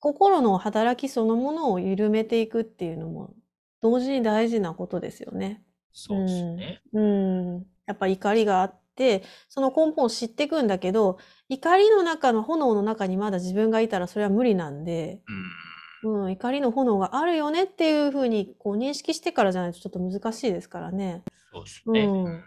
[0.00, 3.34] 心の働きそのものを緩めていくっていうのも
[3.80, 5.62] 同時に大事なことですよね。
[5.92, 6.82] そうですね。
[6.92, 11.16] うん、やっぱ怒りがあって、その根本を知っていくんだけど、
[11.48, 15.65] 怒りの中の炎の中にまだ自分がいたらそれは無理なんで、うん
[16.02, 21.22] うん、怒りの炎があるよねっていうふうにこう認識してからじゃないとちょっと難しいですからね。
[21.52, 22.00] そうですね。
[22.04, 22.44] うん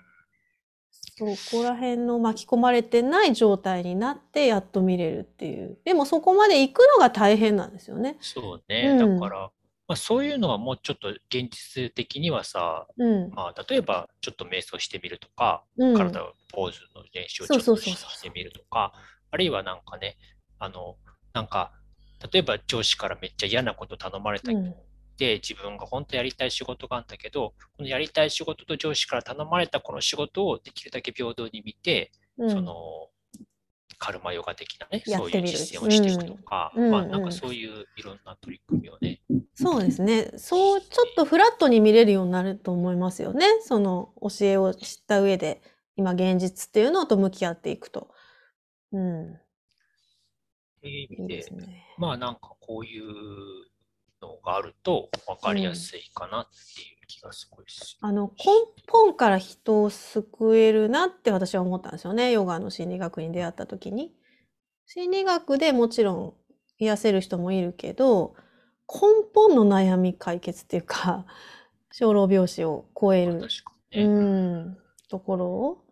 [1.19, 1.25] そ
[1.57, 5.77] こら辺の巻き込まれてない状態になってやっと見れるっていう。
[5.83, 8.17] でもそこまで行くのが大変なんですよね。
[8.21, 8.97] そうね。
[8.97, 9.51] うんだから、
[9.85, 13.31] まあ、そういうのはもうちょっと現実的にはさ、うん。
[13.31, 15.97] まあ、例えばちょっと瞑想してみるとか、うん。
[15.97, 18.93] 体をポーズの練習をちょっとしてみるとか、
[19.31, 20.15] あるいはなんかね、
[20.57, 20.95] あの、
[21.33, 21.73] なんか、
[22.31, 24.75] 例えば上司からめっちゃ嫌なこと頼まれたうん
[25.19, 33.09] で、自分が本当やりたい仕事があるんだけど、このやりたい仕事と上司から頼まれたこの仕事をできるだけ平等に見て、うんその、
[33.97, 39.19] カルマヨガ的なね、そういう実践をしていくとか、うんうんうんまあなんかそういういろんな取り組みをね、
[39.55, 40.31] そうですね。
[40.37, 43.45] そう、ちょっとフラットに見れるようになると思いますよね。
[43.61, 45.61] その教えを知った上で、
[45.97, 48.09] 今現実っていうのと向き合っていくと。
[48.93, 49.37] うん。
[50.79, 51.85] っていう意いい味で、ですね。
[51.97, 53.05] まあなんかこういう
[54.21, 57.97] のがあると分かりやすいかなっていう気がすごいし。
[58.01, 58.45] あの、根
[58.87, 62.31] 本から人を救えるなって私は思ったんですよね。
[62.31, 64.13] ヨガの心理学に出会った時に。
[64.85, 66.33] 心理学でもちろん
[66.79, 68.35] 癒せる人もいるけど、
[68.87, 69.01] 根
[69.33, 71.25] 本の悩み解決っていうか、
[71.91, 74.07] 生老病死を超える、確かう。
[74.07, 74.77] ん、
[75.09, 75.83] ところ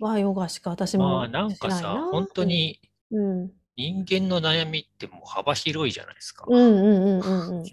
[0.00, 2.80] はヨガしか私もまあなんかさ、本当に
[3.10, 6.44] うん、うん人間の悩みってもう幅広いじゃないですか。
[6.48, 7.64] うんうんうんうん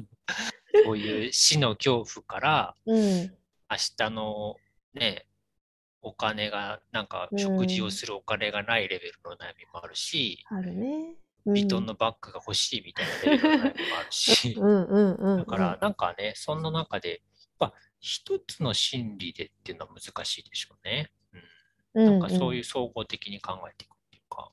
[0.85, 3.31] こういう死の恐怖から、うん
[3.69, 4.55] 明日の
[4.93, 5.25] ね、
[6.01, 11.15] お金が、なんか食事をするお金がないレベルの悩みもあるし、あるね。
[11.45, 15.39] ヴィトンのバッグが欲しいみたいなレベルの悩みもあるしう、んうんうんうん。
[15.39, 17.15] だからなんかね、そんな中で、や
[17.67, 21.11] っぱ一つの心理でっていうのは難しいでしょうね。
[21.93, 24.51] うん、なんかそういうう総合的に考えていくっていうか、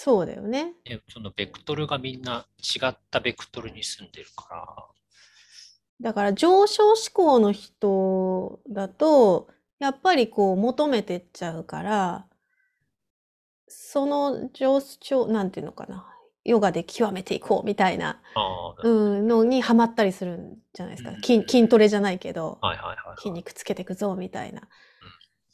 [0.00, 0.74] そうだよね。
[0.88, 4.86] ね、そのベクトルがみんな違ったベクトルに住んでるから、
[6.00, 9.48] だから上昇志向の人だと、
[9.80, 12.26] やっぱりこう求めてっちゃうから、
[13.66, 16.06] その上昇、なんていうのかな。
[16.44, 18.22] ヨガで極めていこうみたいな、
[18.84, 21.10] のにハマったりするんじゃないですか。
[21.10, 23.20] うん筋、筋トレじゃないけど、はいはいはいはい。
[23.20, 24.62] 筋肉つけていくぞみたいな。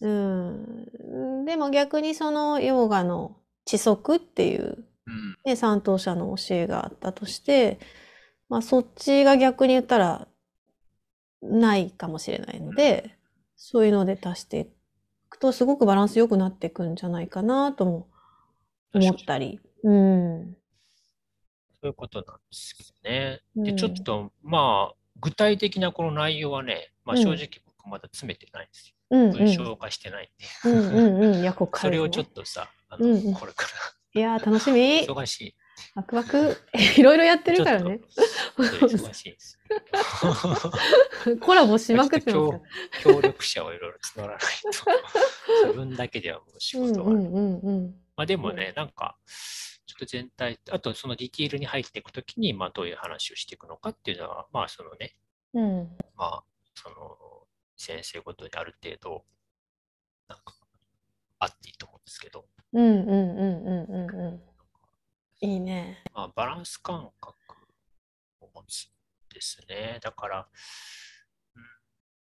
[0.03, 1.45] うん。
[1.47, 7.79] でも逆にそのヨガの知足っていううん、ね、三等者の教えがあったとして、
[8.49, 10.29] まあそっちが逆に言ったら
[11.43, 13.17] ないかもしれないので、
[13.57, 14.67] そういうので足してい
[15.29, 18.09] くとすごくバランス良くなっていくんじゃないかなとも
[18.95, 19.61] 思ったり。
[19.83, 20.57] うん。
[21.81, 23.41] そういうことなんですけどね。
[23.57, 28.95] で、うんちょっと、まあ、具体的なこの内容はね、まあうん正直僕まだ詰めてないんですよ。
[29.11, 29.33] うんうん。
[29.33, 30.31] 文章化してない
[30.65, 30.71] んで。
[30.71, 31.55] うんうんうん。
[31.77, 33.67] それをちょっとさ、あの、うんうんこれか
[34.17, 35.15] いやー、楽しみら。。
[35.15, 35.55] 忙しい。
[35.97, 36.57] ワクワク。
[36.97, 38.01] いろいろやってるからね。
[38.57, 39.59] 忙しいです。
[41.41, 47.11] コラボしまくってます協協力者をいろいろ募らないと、 自分だけではもう仕事は。
[47.11, 47.87] うんうんうん。
[48.17, 49.19] まあでもね、なんか、
[49.87, 55.17] ちょっと全体、あとそのディティールに入っていくときに、まあどういう話をしていくのかっていうのは、まあそのね、
[55.55, 55.97] うん。
[56.17, 57.17] まあ、その、
[57.77, 59.25] 先生ごとにある程度、
[60.29, 60.55] なんか、
[61.39, 64.41] あっていいと思うんですけど、うんうんうんうんうんうん。
[65.41, 66.03] いいね。
[66.13, 67.37] まあ、バランス感覚
[68.41, 68.89] を持つん
[69.33, 70.01] ですね。
[70.03, 70.49] だから、
[71.57, 71.63] うん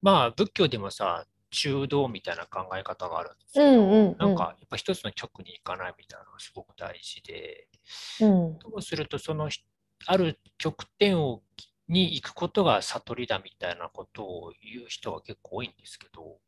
[0.02, 7.68] まあ、仏教でもさ、中道みたいな考え方があるんですけど、うんうんうんなんか、やっぱ一つの極に行かないみたいなのがすごく大事で、
[8.20, 8.58] うん。
[8.58, 9.60] ともすると、そのひ
[10.06, 11.42] ある極点を
[11.88, 16.38] に行くことが悟りだみたいなことを言う人は結構多いんですけど、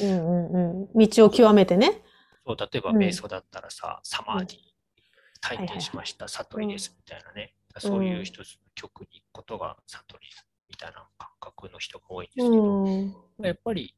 [0.00, 1.08] うんうんうん。
[1.08, 2.02] 道を極めてね。
[2.46, 4.58] そう例えば、うん瞑想だったらさ、サマーディ
[5.40, 7.54] 体験しました、悟りですみたいなね。
[7.78, 10.28] そういう一つの曲に行くことが悟り
[10.68, 13.14] みたいな感覚の人が多いんですけど、うん。
[13.42, 13.94] やっぱり、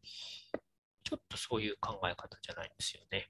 [1.04, 3.28] ちょっとそういう考え方じゃないんですよね。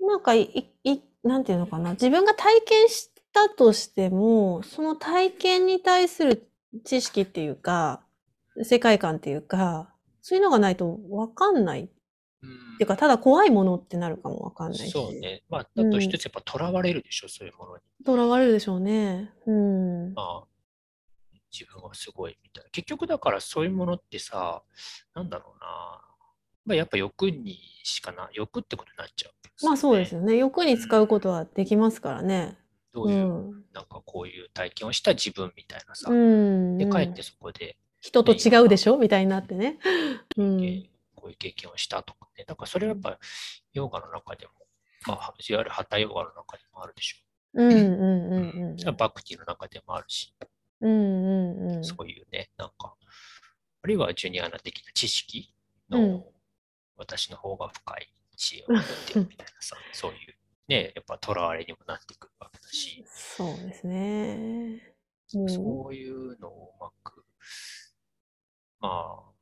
[0.00, 1.92] なんかい、い、なんていうのかな。
[1.92, 6.50] 自分が体験したとしても、その体験に対する
[6.84, 8.02] 知識っていうか、
[8.62, 11.90] 世界観っていうか、そういうのがないとわかんない。
[12.46, 14.90] っうんていうか、ただ怖いものってなるかもわかんないし。
[14.90, 15.42] そうね。
[15.48, 17.82] まあ、だと一つやっぱ囚われるでしょ、そういうものに。
[18.06, 19.32] 囚われるでしょうね。
[19.46, 20.14] うん。
[20.14, 20.44] まあ、
[21.52, 22.70] 自分はすごいみたいな。
[22.70, 24.62] 結局だからそういうものってさ、
[25.14, 26.00] なんだろうな。
[26.66, 30.20] まあ、やっぱ欲にしかな、欲ってことになっちゃうわけですまあそうですね。
[30.20, 30.36] よね。
[30.36, 32.56] 欲に使うことはできますからね。
[32.92, 33.64] うどういう、ん。
[33.72, 36.10] なんかこういう体験をした自分みたいなさ。
[36.10, 36.78] うん。
[36.78, 38.96] で、うん帰ってそこで、人と違うでしょ？
[38.96, 39.78] みたいになってね。
[40.36, 40.89] うん。
[41.30, 42.44] ういう経験をしたとかね。
[42.46, 43.18] だからそれはやっぱ
[43.72, 44.52] ヨガの中でも、
[45.06, 47.16] まあ、いわゆるハタヨガの中でもあるでしょ
[47.54, 47.76] うんうんう。
[47.76, 48.38] う
[48.74, 48.96] んうん。
[48.96, 50.34] バクティの中でもあるし、
[50.80, 51.84] うんうんうん。
[51.84, 52.94] そういうね、なんか、
[53.82, 55.52] あるいはジュニアな的な知識
[55.88, 56.24] のうん
[56.96, 60.34] 私の方が深い知恵を持ってるみたいなさ、 そういう
[60.68, 64.34] ね、やっぱ囚われにもなってくるわけだし、そうですね。
[65.34, 67.24] うんそういうのをうまく、
[68.80, 69.32] まあ、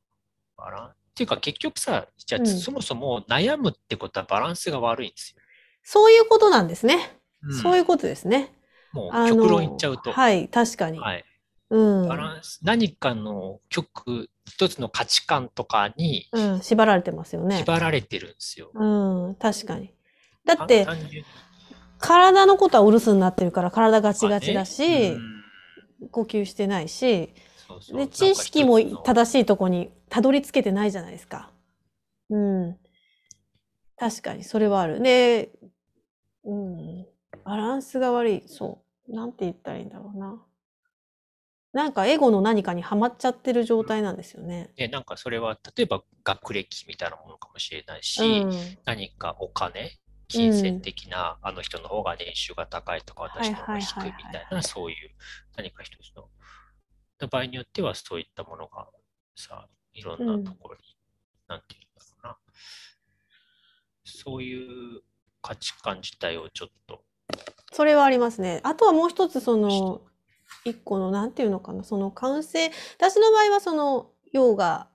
[0.58, 5.42] バランっていうか結局さ、じゃあうんそもそも悩むってことはバランスが悪いんですよ。
[5.82, 7.18] そういうことなんですね。
[7.42, 8.54] うんそういうことですね。
[8.92, 11.00] もう極論言っちゃうと、はい、確かに。
[11.00, 11.24] はい、
[11.70, 12.16] うんバ。
[12.16, 17.58] ランス、何かの極、一つの価値観とかにうん、縛られてますよね。
[17.58, 18.70] 縛られてるんですよ。
[18.72, 19.92] うん、確かに。
[20.44, 20.86] だって、
[21.98, 25.38] 体のことはお留守になってるから体ガチガチだし、まあねうん
[26.12, 27.34] 呼吸してないし、
[27.66, 31.50] そうで、知識も正しいとこにたどり着けてないじゃないですか。
[32.30, 32.78] うん。
[33.96, 35.00] 確かに、それはある。
[35.00, 35.50] で、
[36.44, 37.06] うん。
[37.44, 38.42] バランスが悪い。
[38.46, 39.14] そう。
[39.14, 40.44] なんて言ったらいいんだろうな。
[41.72, 44.72] なんかエゴの何かにはまっちゃってる状態なんですよね。
[44.76, 48.78] ね、なんかそれは例えば学歴みたいなものかもしれないし、うん。
[48.84, 55.10] 何かお金、金銭的な、あの人の方が年収が高いとか、私の方が低いみたいな、そういう
[55.56, 56.28] 何か一つの。
[57.30, 58.88] 場合によってはそういったものが
[59.36, 59.68] さ、
[59.98, 60.82] いろんなところに、
[61.48, 62.36] なんていうんだろうな。
[64.04, 65.02] そういう
[65.42, 67.02] 価値観自体をちょっと、
[67.72, 68.60] それはありますね。
[68.62, 70.02] あとはもう一つ、その、
[70.64, 74.88] 一個の、なんていうのかな、その感性、私の場合はその、ヨガ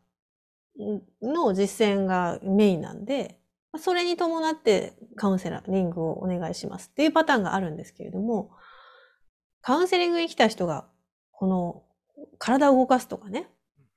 [1.22, 3.39] の実践がメインなんで、
[3.72, 8.52] まあそれに伴ってカウンセラリングをお願いしますっていうパターンがあるんですけれども、
[9.62, 10.88] カウンセリングに来た人が、
[11.32, 11.84] この、
[12.38, 13.50] 体を動かすとかね、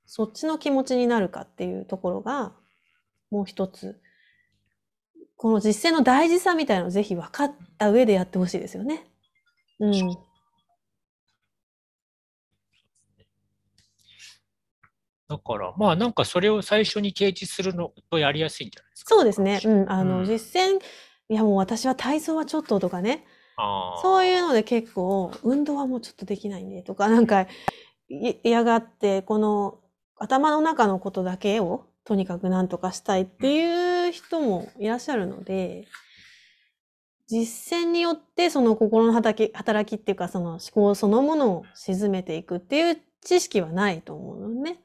[0.07, 2.53] そっちの気持ちになるかっていうところが、
[3.29, 3.99] もう一つ、
[5.35, 9.05] この実践の大事さみたいなのをぜひ分かった上でやってほしいですよね。
[9.79, 10.17] うん。
[15.27, 19.15] だから、まあなんかそれを最初に掲示するのとやりやすいんじゃないですか。
[19.15, 19.59] そうですね。
[19.63, 19.91] うん。
[19.91, 20.79] あの、うん実践、
[21.29, 23.25] いやもう私は体操はちょっととかね、
[24.01, 27.45] そういうので結構、運動はもうちょっとできないんでとか、なんか、
[28.09, 29.79] い嫌がって、この
[30.19, 35.87] 頭の中のことだけをとにかく何とかしたいっていう人もいらっしゃるので、
[37.27, 44.79] 実践によってその心の働き働きっていうかその思考そのものを沈めていくっていう知識はないと思うのね。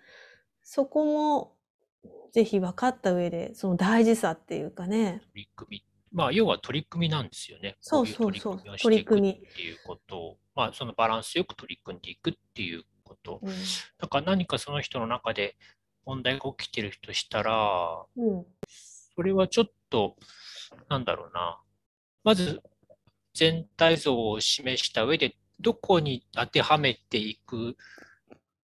[0.64, 1.52] そこも
[2.32, 5.22] ぜひ分かった上でその大事さっていうかね。
[5.32, 5.84] 取り組み。
[6.10, 7.76] まあ、要は取り組みなんですよね。
[7.80, 12.88] そうそうそう取り組みをしていく取り組みっていうことを、まあ、そのバランスよく取り組んでいくっていうこ
[13.22, 13.40] と。
[13.42, 13.52] うん
[13.98, 15.56] だから何かその人の中で
[16.04, 18.46] 問題が起きてる人したら、うん
[19.14, 20.16] それはちょっと、
[20.88, 21.60] なんだろうな。
[22.24, 22.62] まず、
[23.34, 27.74] 全体像を示した上で、どこに当てはめていくっ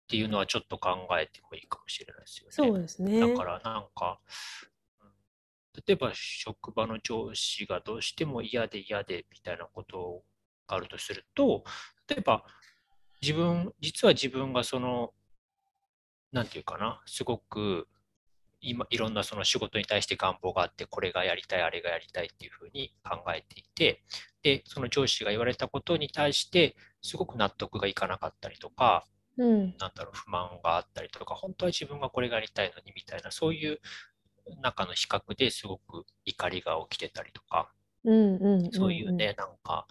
[0.08, 2.52] ていうのはちょっと考えてもいいかもしれないですよね。
[2.52, 3.20] そうですね。
[3.20, 4.18] だからなんか、
[5.02, 5.10] うん
[5.86, 10.24] 例えば職場の上司がどうしても嫌で嫌でみたいなこと
[10.66, 11.62] があるとすると、
[12.08, 12.44] 例えば
[13.22, 15.12] 自分、実は自分がその、
[16.32, 17.88] なんていうかな、すごく
[18.60, 24.02] 今いろんなその仕事に対して願望があって、これがやりたい、あれがやりたいっていうふうに考えていて、
[24.42, 29.06] で、その上司が言われたことに対して、すごく納得がいかなかったりとか、
[29.38, 29.74] うん。
[29.78, 33.80] なんだろう、不満があったりとか、本当は自分がこれがやりたいのにみたいな、そういう
[34.62, 37.72] 中の比較ですごく怒りが起きてたりとか、
[38.04, 39.86] うんうんんそういうね、なんか、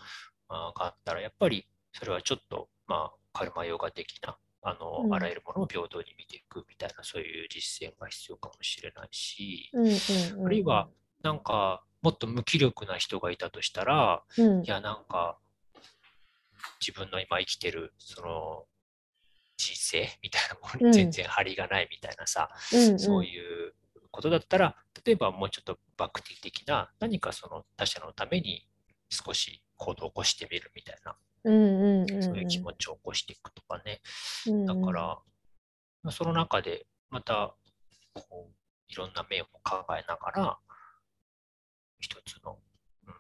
[0.47, 5.13] あーがあったら、やっぱりそれはちょっと、まあ、カルマヨガ的なあの、うん。
[5.13, 10.45] あらゆるものを平等に見ていくみたいな、そういう実践が必要かもしれないし、うんうんうん。
[10.47, 10.89] あるいは、
[11.23, 14.63] なんか、もっと無気力な人がいたとしたら、うん。
[14.63, 15.38] いや、なんか、
[16.82, 18.65] 自分の今生きてる、その、
[19.57, 20.91] 人生みたいなものうん。
[20.91, 22.99] に全然張りがないみたいなさ、うんうん。
[22.99, 23.73] そういう
[24.11, 24.75] ことだったら、
[25.05, 28.67] 例えばもうちょっとバクティ的な何かその他者のために
[29.09, 32.24] 少し行動を起こしてみるみたいな、うんうんうん。
[32.24, 34.02] そういう気持ちを起こしていくとかね。
[34.66, 35.20] だから、
[36.04, 37.56] まあその中でまた
[38.14, 38.54] こう
[38.88, 40.58] いろんな面を考えながら、
[42.00, 42.58] 一つの、
[43.08, 43.14] うん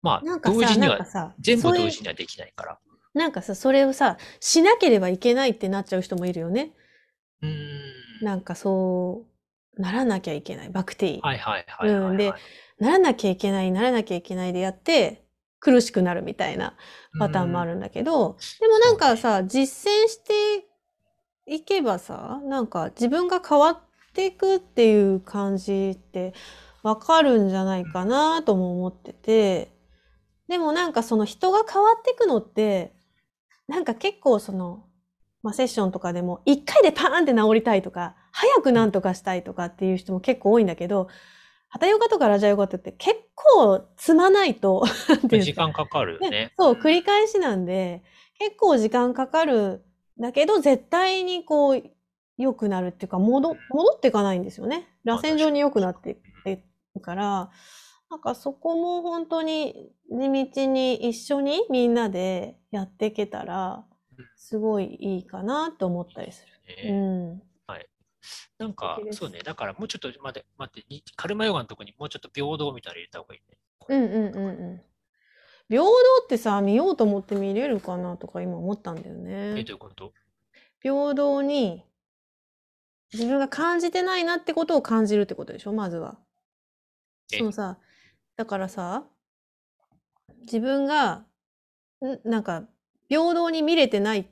[0.00, 0.98] まあ同時には
[1.40, 2.78] 全部同時にはできないから。
[3.14, 6.72] なんかさ、それをさ、しなければいけないってなっちゃう人もいるよね。
[7.42, 7.48] うー
[8.22, 8.24] ん。
[8.24, 9.26] なんかそ
[9.76, 10.70] う、ならなきゃいけない。
[10.70, 11.20] バクティ。
[11.20, 12.32] はいはいはいはい、はいうんで
[12.78, 15.24] ならなきゃいけない、ならなきゃいけないでやって、
[15.60, 16.74] 苦しくなるみたいな
[17.18, 20.66] パターンもあるんだけど、でもなんかさ、実践して
[21.46, 23.80] いけばさ、なんか自分が変わっ
[24.14, 26.34] ていくっていう感じって
[26.82, 29.72] わかるんじゃないかなとも思ってて、
[30.48, 32.94] でもなんかその人が変わっていくのって、
[33.66, 34.84] なんか結構その、
[35.42, 41.08] まあ、セッションとかでも一回でパーンって治りたいとか、早くなんとかしたいとかっていう人も結構多いんだけど、
[41.68, 44.84] ハタヨガとかラジャヨガって結構積まないと、
[45.28, 46.52] 時か間かかるよねね。
[46.58, 48.02] そう、繰り返しなんで、
[48.38, 49.84] 結構時間かかる
[50.18, 51.82] んだけど、絶対にこう、
[52.38, 54.88] 良くなるっていうか、戻、戻っていかないんですよね。
[55.04, 56.56] 螺旋状に良くなってい
[56.94, 57.50] くから、
[58.10, 63.84] なんかそこも本当に地道に一緒にみんなでやっていけたら、
[64.36, 66.52] すごいいいかなと思ったりする。
[66.84, 67.42] うねん。
[68.58, 73.58] なんかそうね、だからもうちょっと待って、待って、にカルマヨガのとこにもうちょっと平等みたいなの入れた方がいいね。
[73.88, 74.82] うんうんうんうん。
[75.68, 75.90] 平等
[76.24, 79.50] ってさ、見ようと思って見れるかなとか今思ったんだよえ、ね。
[79.50, 80.12] どういうこと？
[80.80, 81.84] 平等に
[83.12, 86.18] 自分が感じてないなってことを感じるってことでしょまずは。
[87.32, 87.78] えそのさ、
[88.36, 89.04] だからさ、
[90.42, 91.26] 自分が、
[92.02, 92.64] んなんか、
[93.08, 94.28] 平等に見れてない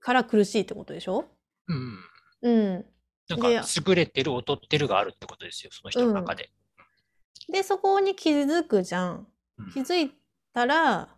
[0.00, 1.26] から苦しいってことでしょ？
[1.68, 1.98] うん。
[2.42, 2.86] うん。
[3.28, 6.50] なんでか、優れてる、劣ってるがあるってことですよ、その人の中で。
[7.50, 9.26] で、そこに気づくじゃん。
[9.58, 10.12] うん気づい
[10.52, 11.08] たら、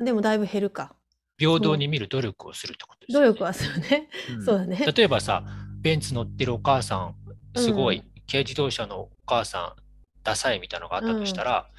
[0.00, 0.96] でもだいぶ減るか。
[1.36, 3.26] 平等に見る努力をするってことですよね。
[3.26, 4.08] 努力はするね。
[4.30, 4.76] うんそうだね。
[4.78, 5.44] 例えばさ、
[5.80, 7.14] ベンツ乗ってるお母さん、
[7.54, 9.82] すごい、う軽自動車のお母さん、
[10.22, 11.70] ダサいみたいなのがあったとしたら、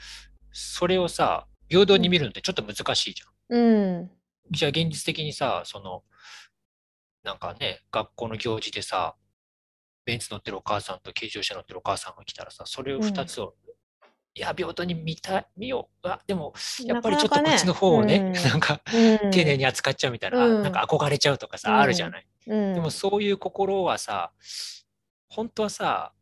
[0.51, 3.57] それをさ、平等に見るのってちょっと難しいじゃん。
[3.57, 4.11] うん。
[4.51, 6.03] じゃあ現実的にさ、その、
[7.29, 9.15] なんかね、学校の行事でさ、
[10.03, 13.53] ベンツ乗ってるお母さんと軽自動車乗ってるお母さんが来たらさ、それを2つを、
[14.33, 16.07] いや、平等に見た、見よう。
[16.07, 16.53] あ、でも、
[16.85, 18.81] やっぱりちょっとこっちの方をね、 なんか、
[19.31, 21.79] 丁寧に扱っちゃうみたいな、なんか憧れちゃうとかさ、うん。
[21.81, 22.27] あるじゃない。
[22.47, 24.31] うん、でもそういう心はさ、
[25.27, 26.13] 本当はさ、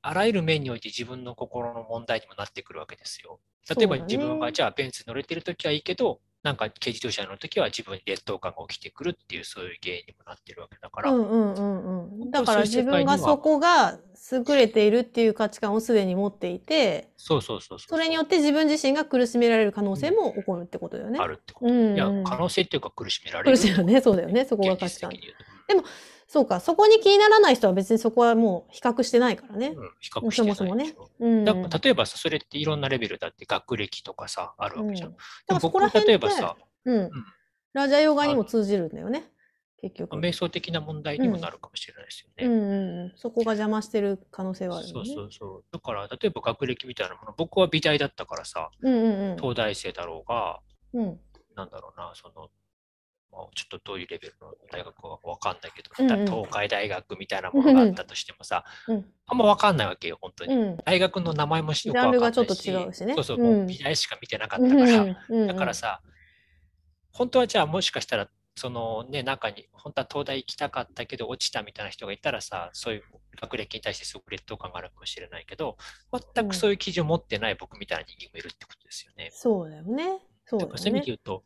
[0.00, 3.38] あらゆる面において自分の心の問題にもなってくるわけですよ。
[3.76, 12.30] 例えば自分がじゃあベンツ乗れてるときはいいけど、なんか軽自動車乗るときは自分に劣等感が起きてくるっていうそういう原因にもなってるわけだから、うんうんうんうん。
[12.30, 13.98] だから自分がそこが
[14.32, 17.88] 優れているっていう価値観をすでに持っていて、そうそうそうそう。
[17.90, 21.18] それによって自分自身が苦しめられる可能性も起こるってことだよね。
[21.20, 21.72] あるってこと。
[21.72, 23.56] うんうんいや、可能性っていうか苦しめられる。
[23.56, 24.00] 苦しめられるね。
[24.00, 24.44] そうだよね。
[24.44, 25.30] そこが価値観現実的。
[25.30, 25.34] に
[25.68, 25.88] 言うと。
[26.32, 26.60] そうか。
[26.60, 29.74] そこに気にならない人は別にそこはもう比較してないからね。
[29.76, 31.44] うん、比較してないそもそもねうん。
[31.44, 35.08] だ例えばさ、それっていろんなレベルだって学歴とかさ、あるわけじゃん。
[35.10, 36.56] うんでもだからそこ僕ら辺って例えばさ、
[36.86, 37.10] うん。
[37.74, 39.30] ラジャヨガにも通じるんだよね。
[39.76, 40.16] 結局。
[40.16, 42.46] 瞑想的な問題にもなるかもしれないですよね。
[42.46, 43.12] うんうんうん。
[43.14, 45.04] そこが邪魔してる可能性はあるそう。
[45.04, 45.64] そうそう。
[45.70, 49.36] だから、例えば学歴みたいなもの、僕は美大だったからさ、うんうんうん。
[49.36, 50.60] 東大生だろうが、
[50.94, 51.20] うん。
[51.56, 52.48] なんだろうな、その、
[53.32, 60.54] まあちょっとどういうレベルの大学はわかんないけど、うんうん東海大学みたいなものがあったとしてもさ、うんあんまわかんないわけよ、本当に。
[60.54, 60.76] うん。
[60.84, 62.20] 大学の名前もよくジャンわかんないし。
[62.20, 65.16] ルがちょっと違うしねそうそう、うんもう美大しか見てなかっうんたから。
[65.30, 66.02] うんだからさ、
[67.12, 73.02] 本当はじゃあもしかしたら、そのね、中に、本当は東大行きたかったけど落ちたみたいな人がいたらさ、そういう
[73.40, 75.78] 学歴に対してすごく劣等感があるかもしれないけど、
[76.34, 79.30] 全くそういう基準を持ってない僕みたいな人間もいるってことですよね。
[79.32, 80.20] そうだよね。
[80.44, 81.14] そうだよだからそういう意味でね。
[81.14, 81.44] 言うと、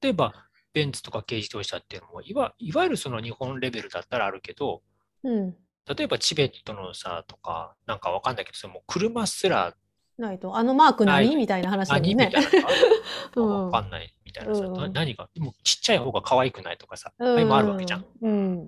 [0.00, 0.32] 例えば、
[0.76, 4.82] ベンツとか軽自動車っていうのもいわ、いわゆるその日本レベルだったらあるけど、
[5.24, 5.56] うん。
[5.88, 9.74] 例えばチベットのさ、とか、なんかわかんないけど、それもう車すら
[10.18, 11.24] ないと、あのマークない。
[11.24, 12.14] 何みたいな話だもんね。
[12.14, 12.26] 何？
[12.26, 12.42] みたい。
[12.42, 12.76] なのがある。
[13.36, 13.64] うん。
[13.64, 17.40] わかんないみたいなさ、うんな何が、でもちっちゃい方が可愛くないとかさ、うん。
[17.40, 18.04] 今あるわけじゃん。
[18.20, 18.66] うん。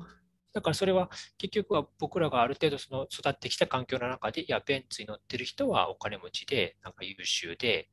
[0.55, 7.91] だからそれは結局は僕らがある程度その育ってきた環境の中で、いや、ベンツに乗ってる人はお金持ちで、なんか優秀で、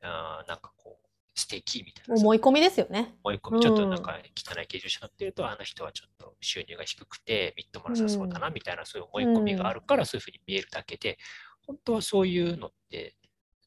[0.00, 1.01] あーなんかこう、
[1.34, 2.14] 素敵みたいな。
[2.16, 3.14] 思い込みですよね。
[3.24, 11.18] 思い込み、ちょっとなんか汚い形状者になってると、あの人はちょっと収入が低くて、みっともなさそうだな、みたいな、そういう思い込みがあるから、そういうふうに見えるだけで、
[11.66, 13.16] 本当はそういうのって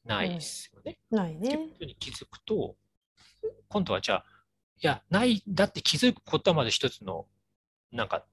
[0.04, 0.98] ないですよね。
[1.10, 1.68] ないっていうね。
[1.72, 2.76] ことに気づくと、
[3.68, 4.24] 今度はじゃあ、
[4.80, 7.26] いや、ない、だって気づくことはまず一つの、
[7.90, 8.24] なんか、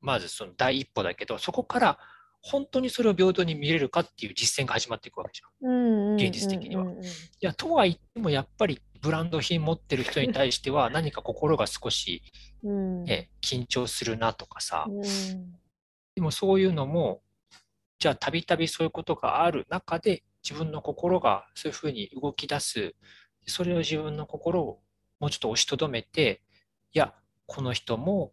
[0.00, 1.98] まずその第一歩だけど、そこから
[2.42, 6.14] 本当にそれを平等に見れるかっていう実践が始まっていくわけじゃん。
[6.14, 6.84] 現実的には。
[6.84, 6.94] い
[7.40, 12.22] や、とは言ってもやっぱりブランド品持ってる人に対しては何か心が少し、
[12.62, 13.04] うん。
[13.04, 15.02] ね、緊張するなとかさ、うん。
[16.14, 17.22] でもそういうのも、
[17.98, 22.94] じゃあたびたびそういうことがある中で自分の心がそういうふうに動き出す、
[23.46, 24.80] それを自分の心を
[25.18, 26.42] もうちょっと押しとどめて、
[26.92, 27.14] いや、
[27.46, 28.32] この人も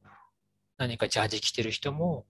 [0.78, 2.26] 何かジャージ着てる人も、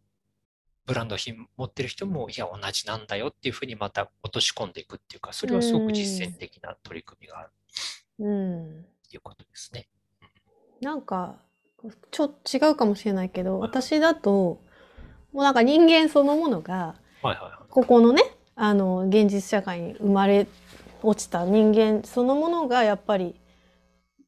[0.85, 7.49] ブランド品持ってる人も、いや、同じなんだよっていうふうにまた落とし込んでいくっていうか、それはすごく実践的な取り組みがある
[8.19, 9.87] うんっていうことですね。
[10.81, 11.37] なんか、
[12.11, 14.61] ちょっと違うかもしれないけど、私だと、
[15.31, 17.69] もうなんか人間そのものが、はいはいはい。
[17.69, 18.23] ここのね、
[18.55, 20.47] あの、現実社会に生まれ
[21.01, 23.35] 落ちた人間そのものがやっぱり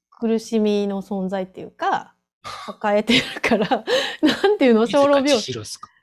[0.10, 3.84] 苦しみの存在っていうか、 抱えてるから、
[4.22, 5.30] なんていうの、小老病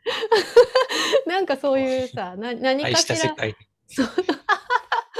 [1.27, 3.55] なんかそういうさ、な何愛かしら、世界に。
[3.89, 4.09] そう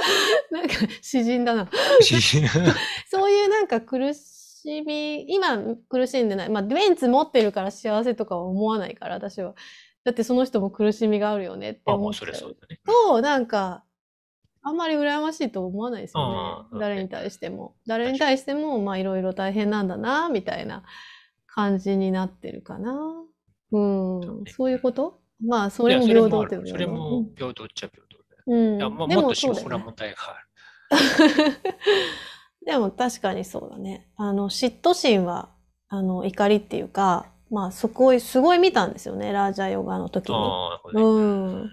[0.51, 1.69] なんか詩人だな。
[3.09, 5.57] そういうなんか苦しみ、今
[5.89, 6.49] 苦しんでない。
[6.49, 9.55] まあ、ベンツ持ってるから幸せとかは思わないから、私は。
[10.03, 12.81] だってその人も苦しみがあるよねって思っちゃうれそうだね。
[12.85, 13.83] と、なんか、
[14.61, 16.35] あんまり羨ましいと思わないですよね。
[16.37, 17.75] ああ誰に対しても。
[17.85, 20.83] 誰に対しても、まあいろいろ大変なんだな、みたいな
[21.47, 23.25] 感じになってるかな。
[23.73, 25.19] うんそういうこと？
[25.45, 28.43] まあ、それも平等っていうそれもあるそれも平等っちゃ平等だよ。
[28.47, 28.77] うん。
[28.77, 31.53] いや、まあ、でもっとそうだよね問題がある。
[32.65, 34.07] でも確かにそうだね。
[34.15, 35.49] あの、嫉妬心は、
[35.89, 40.35] あの、怒りっていうか、まあ、そこをすごい見たんですよね、ラージャヨガの時に。
[40.35, 41.69] ああ、なるほどねうん。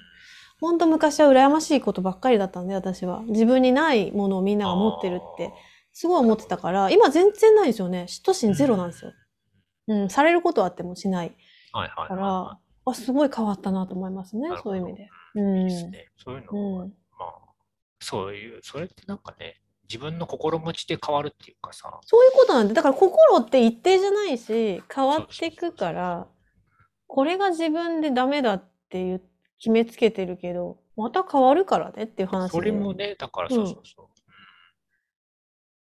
[0.60, 3.22] ほんと昔は羨ましいことばっかりだったんで、私は。
[3.26, 5.52] 自分にないものをみんなが持ってるって、
[5.92, 8.06] すごい思ってたから、今全然ないですよね。
[8.08, 9.12] 嫉妬心ゼロなんですよ。
[9.86, 11.36] うん、されることはあってもしない
[11.72, 12.58] はいはいかはいはら、
[12.92, 15.02] あ、すごい変わったなと思いますねそういう意味で。
[15.02, 15.40] い。
[15.40, 15.58] うん。
[15.60, 16.08] いいですね。
[16.16, 16.88] そういうのは、うん。
[17.18, 17.32] まあ、
[18.00, 26.28] そういう、それってなんかね、自分の心持ちで変わるっていうかさ、そういうことなんで、だから心って一定じゃないし、変わっていくから、
[27.08, 29.22] これが自分でダメだっていう
[29.58, 32.78] 決めつけてるけど、また変わるからねっていう話それで。
[32.78, 34.06] もね、だからそうそうそう。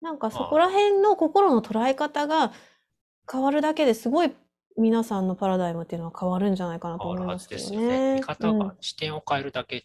[0.00, 2.52] なんかそこら辺の心の捉え方が
[3.30, 4.32] 変わるだけですごい
[4.80, 7.76] 皆さんのパラダイムっていうのは変わるんじゃないかなと思いますけどね。
[7.76, 8.14] ね。
[8.16, 9.84] 見方が、視点を変えるだけ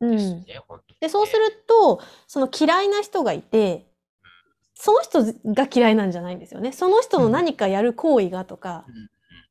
[0.00, 0.10] うん。
[0.12, 3.86] ですうんね、本当にで、そうすると、その嫌いな人がいて、
[4.74, 5.24] その人
[5.54, 6.72] が嫌いなんじゃないんですよね。
[6.72, 9.08] その人の何かやる行為がとか、うん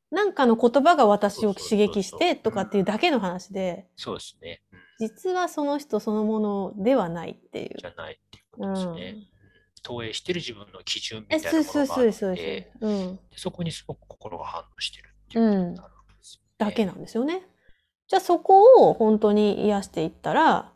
[0.08, 4.62] なんかの言葉が私を刺激してとかっていうだけの話で、そうですね。
[4.72, 7.76] うん実はその人そのものではないっていう。
[7.78, 9.16] じゃないっていうことですね。
[9.90, 12.72] うん投影してる自分の基準みえ、たいなものがあるそうで
[13.32, 17.42] すそこにすごく心が反応してるっていうことになるわけですよねだけなんですよね。
[18.08, 20.72] じゃあそこを本当に癒していったら、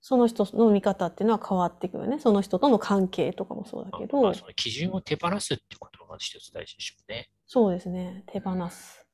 [0.00, 2.18] その人の見方っていうのは変わっていくよね。
[2.18, 7.30] その人との関係とかもそうだけどまあ、、その基準を手放すってことが一つ大事でしょうね。
[7.46, 8.24] そうですね。
[8.26, 9.06] 手放す。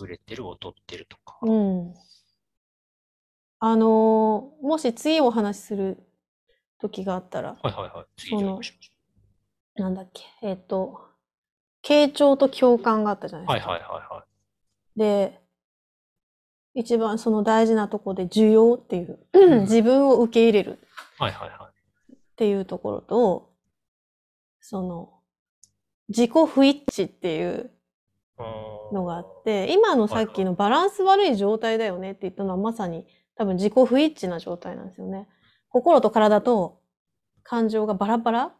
[0.00, 1.38] 優れてる、劣ってるとか。
[1.42, 1.94] うん。
[3.60, 6.02] あのーもし次お話しする
[6.82, 8.06] 時があったら、はいはいはい。
[8.20, 11.00] 次じゃあ行きましょなんだっけ、えっと、
[11.82, 13.46] 傾聴と共感があったじゃなう。
[13.46, 13.70] いですか。
[13.72, 14.24] はいはいはいは
[14.96, 14.98] い。
[14.98, 15.40] で、
[16.74, 20.78] 一番その大事なとこで需要っていう、ん 自分を受け入れる
[21.18, 21.70] はいはいは
[22.10, 22.12] い。
[22.12, 23.52] っていうところと、
[24.60, 25.12] その、
[26.08, 27.70] 自己不一致っていう
[28.92, 33.06] のがあって、今のさっきのバランス悪い状態だよねって言ったのはまさに
[33.36, 35.28] 多分自己不一致な状態なんですよね。
[35.72, 36.80] 心と体と
[37.42, 38.52] 感情がバラバラは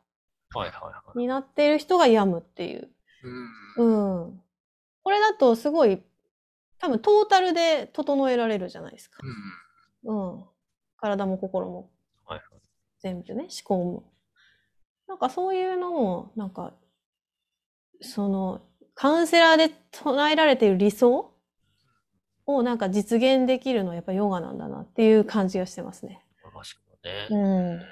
[0.56, 1.18] いはいはい。
[1.18, 2.90] になっている人が病むっていう。
[3.76, 4.24] うん。
[4.24, 4.40] うん。
[5.02, 6.02] これだとすごい、
[6.78, 9.18] 多分トータルで整えられるじゃないですか。
[10.04, 10.32] うん。
[10.34, 10.44] うん。
[10.96, 11.90] 体も心も
[12.26, 12.60] はいはい。
[13.00, 14.12] 全部ね、思考も。
[15.06, 16.72] なんかそういうのも、なんか、
[18.00, 18.62] その、
[18.94, 21.32] カウンセラーで唱えられている理想
[22.46, 26.24] をなんか実現できるのはやっぱヨガなんだなっていう感じがしてますね。
[27.04, 27.26] ね。
[27.30, 27.82] うん。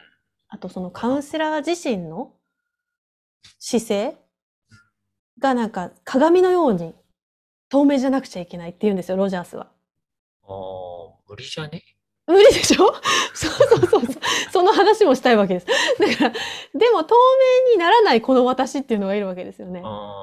[0.48, 2.32] あとそのカウンセラー自身の
[3.58, 4.16] 姿勢
[5.38, 6.94] がなんか鏡のように
[7.68, 9.66] 透明じゃなくちゃいけないって言うんですよ、ロジャースは。
[10.44, 10.50] ああ、
[11.28, 11.82] 無理じゃね？
[12.26, 12.94] 無理でしょ？
[13.34, 14.22] そうそうそうそう。
[14.52, 15.66] その話もしたいわけです。
[15.66, 15.72] だ
[16.16, 17.14] から、でも透
[17.68, 19.82] 明にならないこの私っていうのがいるわけですよね。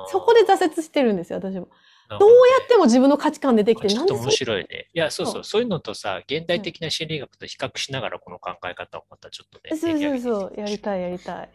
[0.09, 1.69] そこで挫折してるんですよ、私も。
[2.09, 4.89] どうやっても自分の価値観出てきて、ちょっと面白いね。
[4.93, 9.75] いや、そうそう、そういうのとさ、現代的な心理学と比較しながらこの考え方をまたちょっとね。
[9.75, 11.49] そうそうそう、やりたい、やりたい。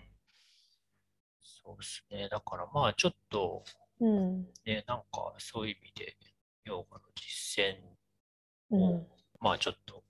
[1.41, 2.29] そうですね。
[2.29, 3.65] だからまあちょっと、
[4.01, 6.17] うん、ね、なんかそういう意味で、
[6.65, 9.07] ヨガの実践を、うん、
[9.41, 10.03] まあちょっと、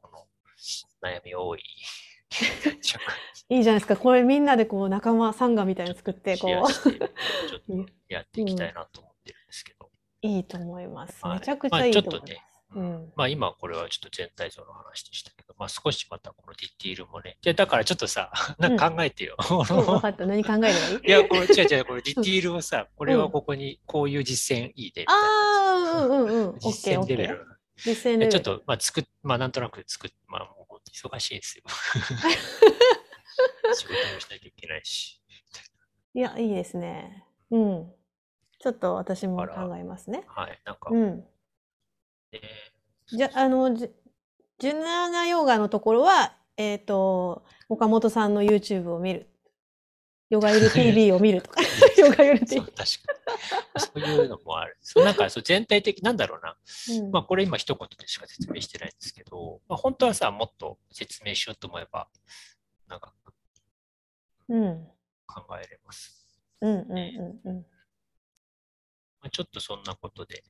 [0.00, 0.26] この
[1.02, 1.62] 悩み多い
[3.48, 3.96] いいじゃないですか。
[3.96, 6.72] これみんなでこう仲間サンガみたいに作って、こう。
[6.72, 6.94] ちょっ
[7.86, 9.17] とやっていきたいなと思って。
[10.22, 11.20] いいと思います。
[11.26, 12.32] めちゃくちゃいいと思います。
[12.70, 17.38] まあ、うん、まあ今これはちょっと全体像の話でしたけど、まあ少しまたこのディティールもね。
[17.40, 19.36] じゃだからちょっとさ、 なんか考えてよ。
[19.50, 20.26] うん、分かった。
[20.26, 20.74] 何考えればいい
[21.06, 25.04] いや、これ違う違う、これ ディティールをさ、これはここにこういう実践いいで。
[25.06, 26.58] ああ、うんうんうん。
[26.60, 27.46] 実践レベル。
[27.76, 28.32] 実践レベル。
[28.32, 31.64] ちょっと、まあ作っ、まあなんとなく作っ、まあもう忙しいですよ。
[33.74, 35.20] 仕事もしなきゃいけないし。
[36.14, 37.24] いや、いいですね。
[37.50, 37.92] うん。
[38.58, 40.24] ちょっと私も考えますね。
[40.26, 40.90] はい、なんか。
[40.90, 41.24] うん。
[42.32, 49.28] えー、じゃ、あの、ジュナナヨガのところは、えっ、ー、と、岡本さんの YouTube を見る。
[50.30, 51.60] ヨガユル TV を見るとか。
[51.96, 52.60] ヨガユル TV。
[52.60, 52.88] 確かに。
[53.80, 54.76] そういうのもある。
[54.80, 56.56] そう なんかそう全体的、なんだろうな。
[56.98, 62.08] うん、まあこれ今一言でしか説明してないんですけど、まあ、本当はさ、もっと説明しようと思えば、
[62.88, 63.14] なんか、
[64.48, 64.88] うん、
[65.26, 66.26] 考えれます。
[66.60, 67.66] うんうんうんうん。
[69.20, 70.42] まあ、ちょっとそんなことで、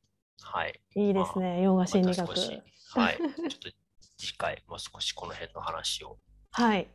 [0.43, 0.81] はい。
[0.95, 2.29] いいですね、まあ、ヨガ心理学。
[2.95, 3.17] ま、はい。
[3.17, 3.71] ちょっと
[4.19, 6.19] 次回、もう少しこの辺の話を。
[6.53, 6.89] はい。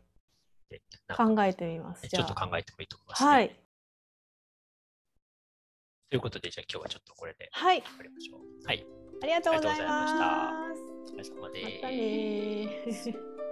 [1.15, 2.07] 考えてみます。
[2.07, 3.55] ちょっと考えてもいいと思います、ね、はい。
[6.09, 8.41] ということで、じゃあ今日はちょっとこれで終わりましょう。
[8.65, 8.85] はい。
[9.21, 10.83] ありがとうございました。
[11.03, 13.09] お疲れ様です。
[13.09, 13.42] ま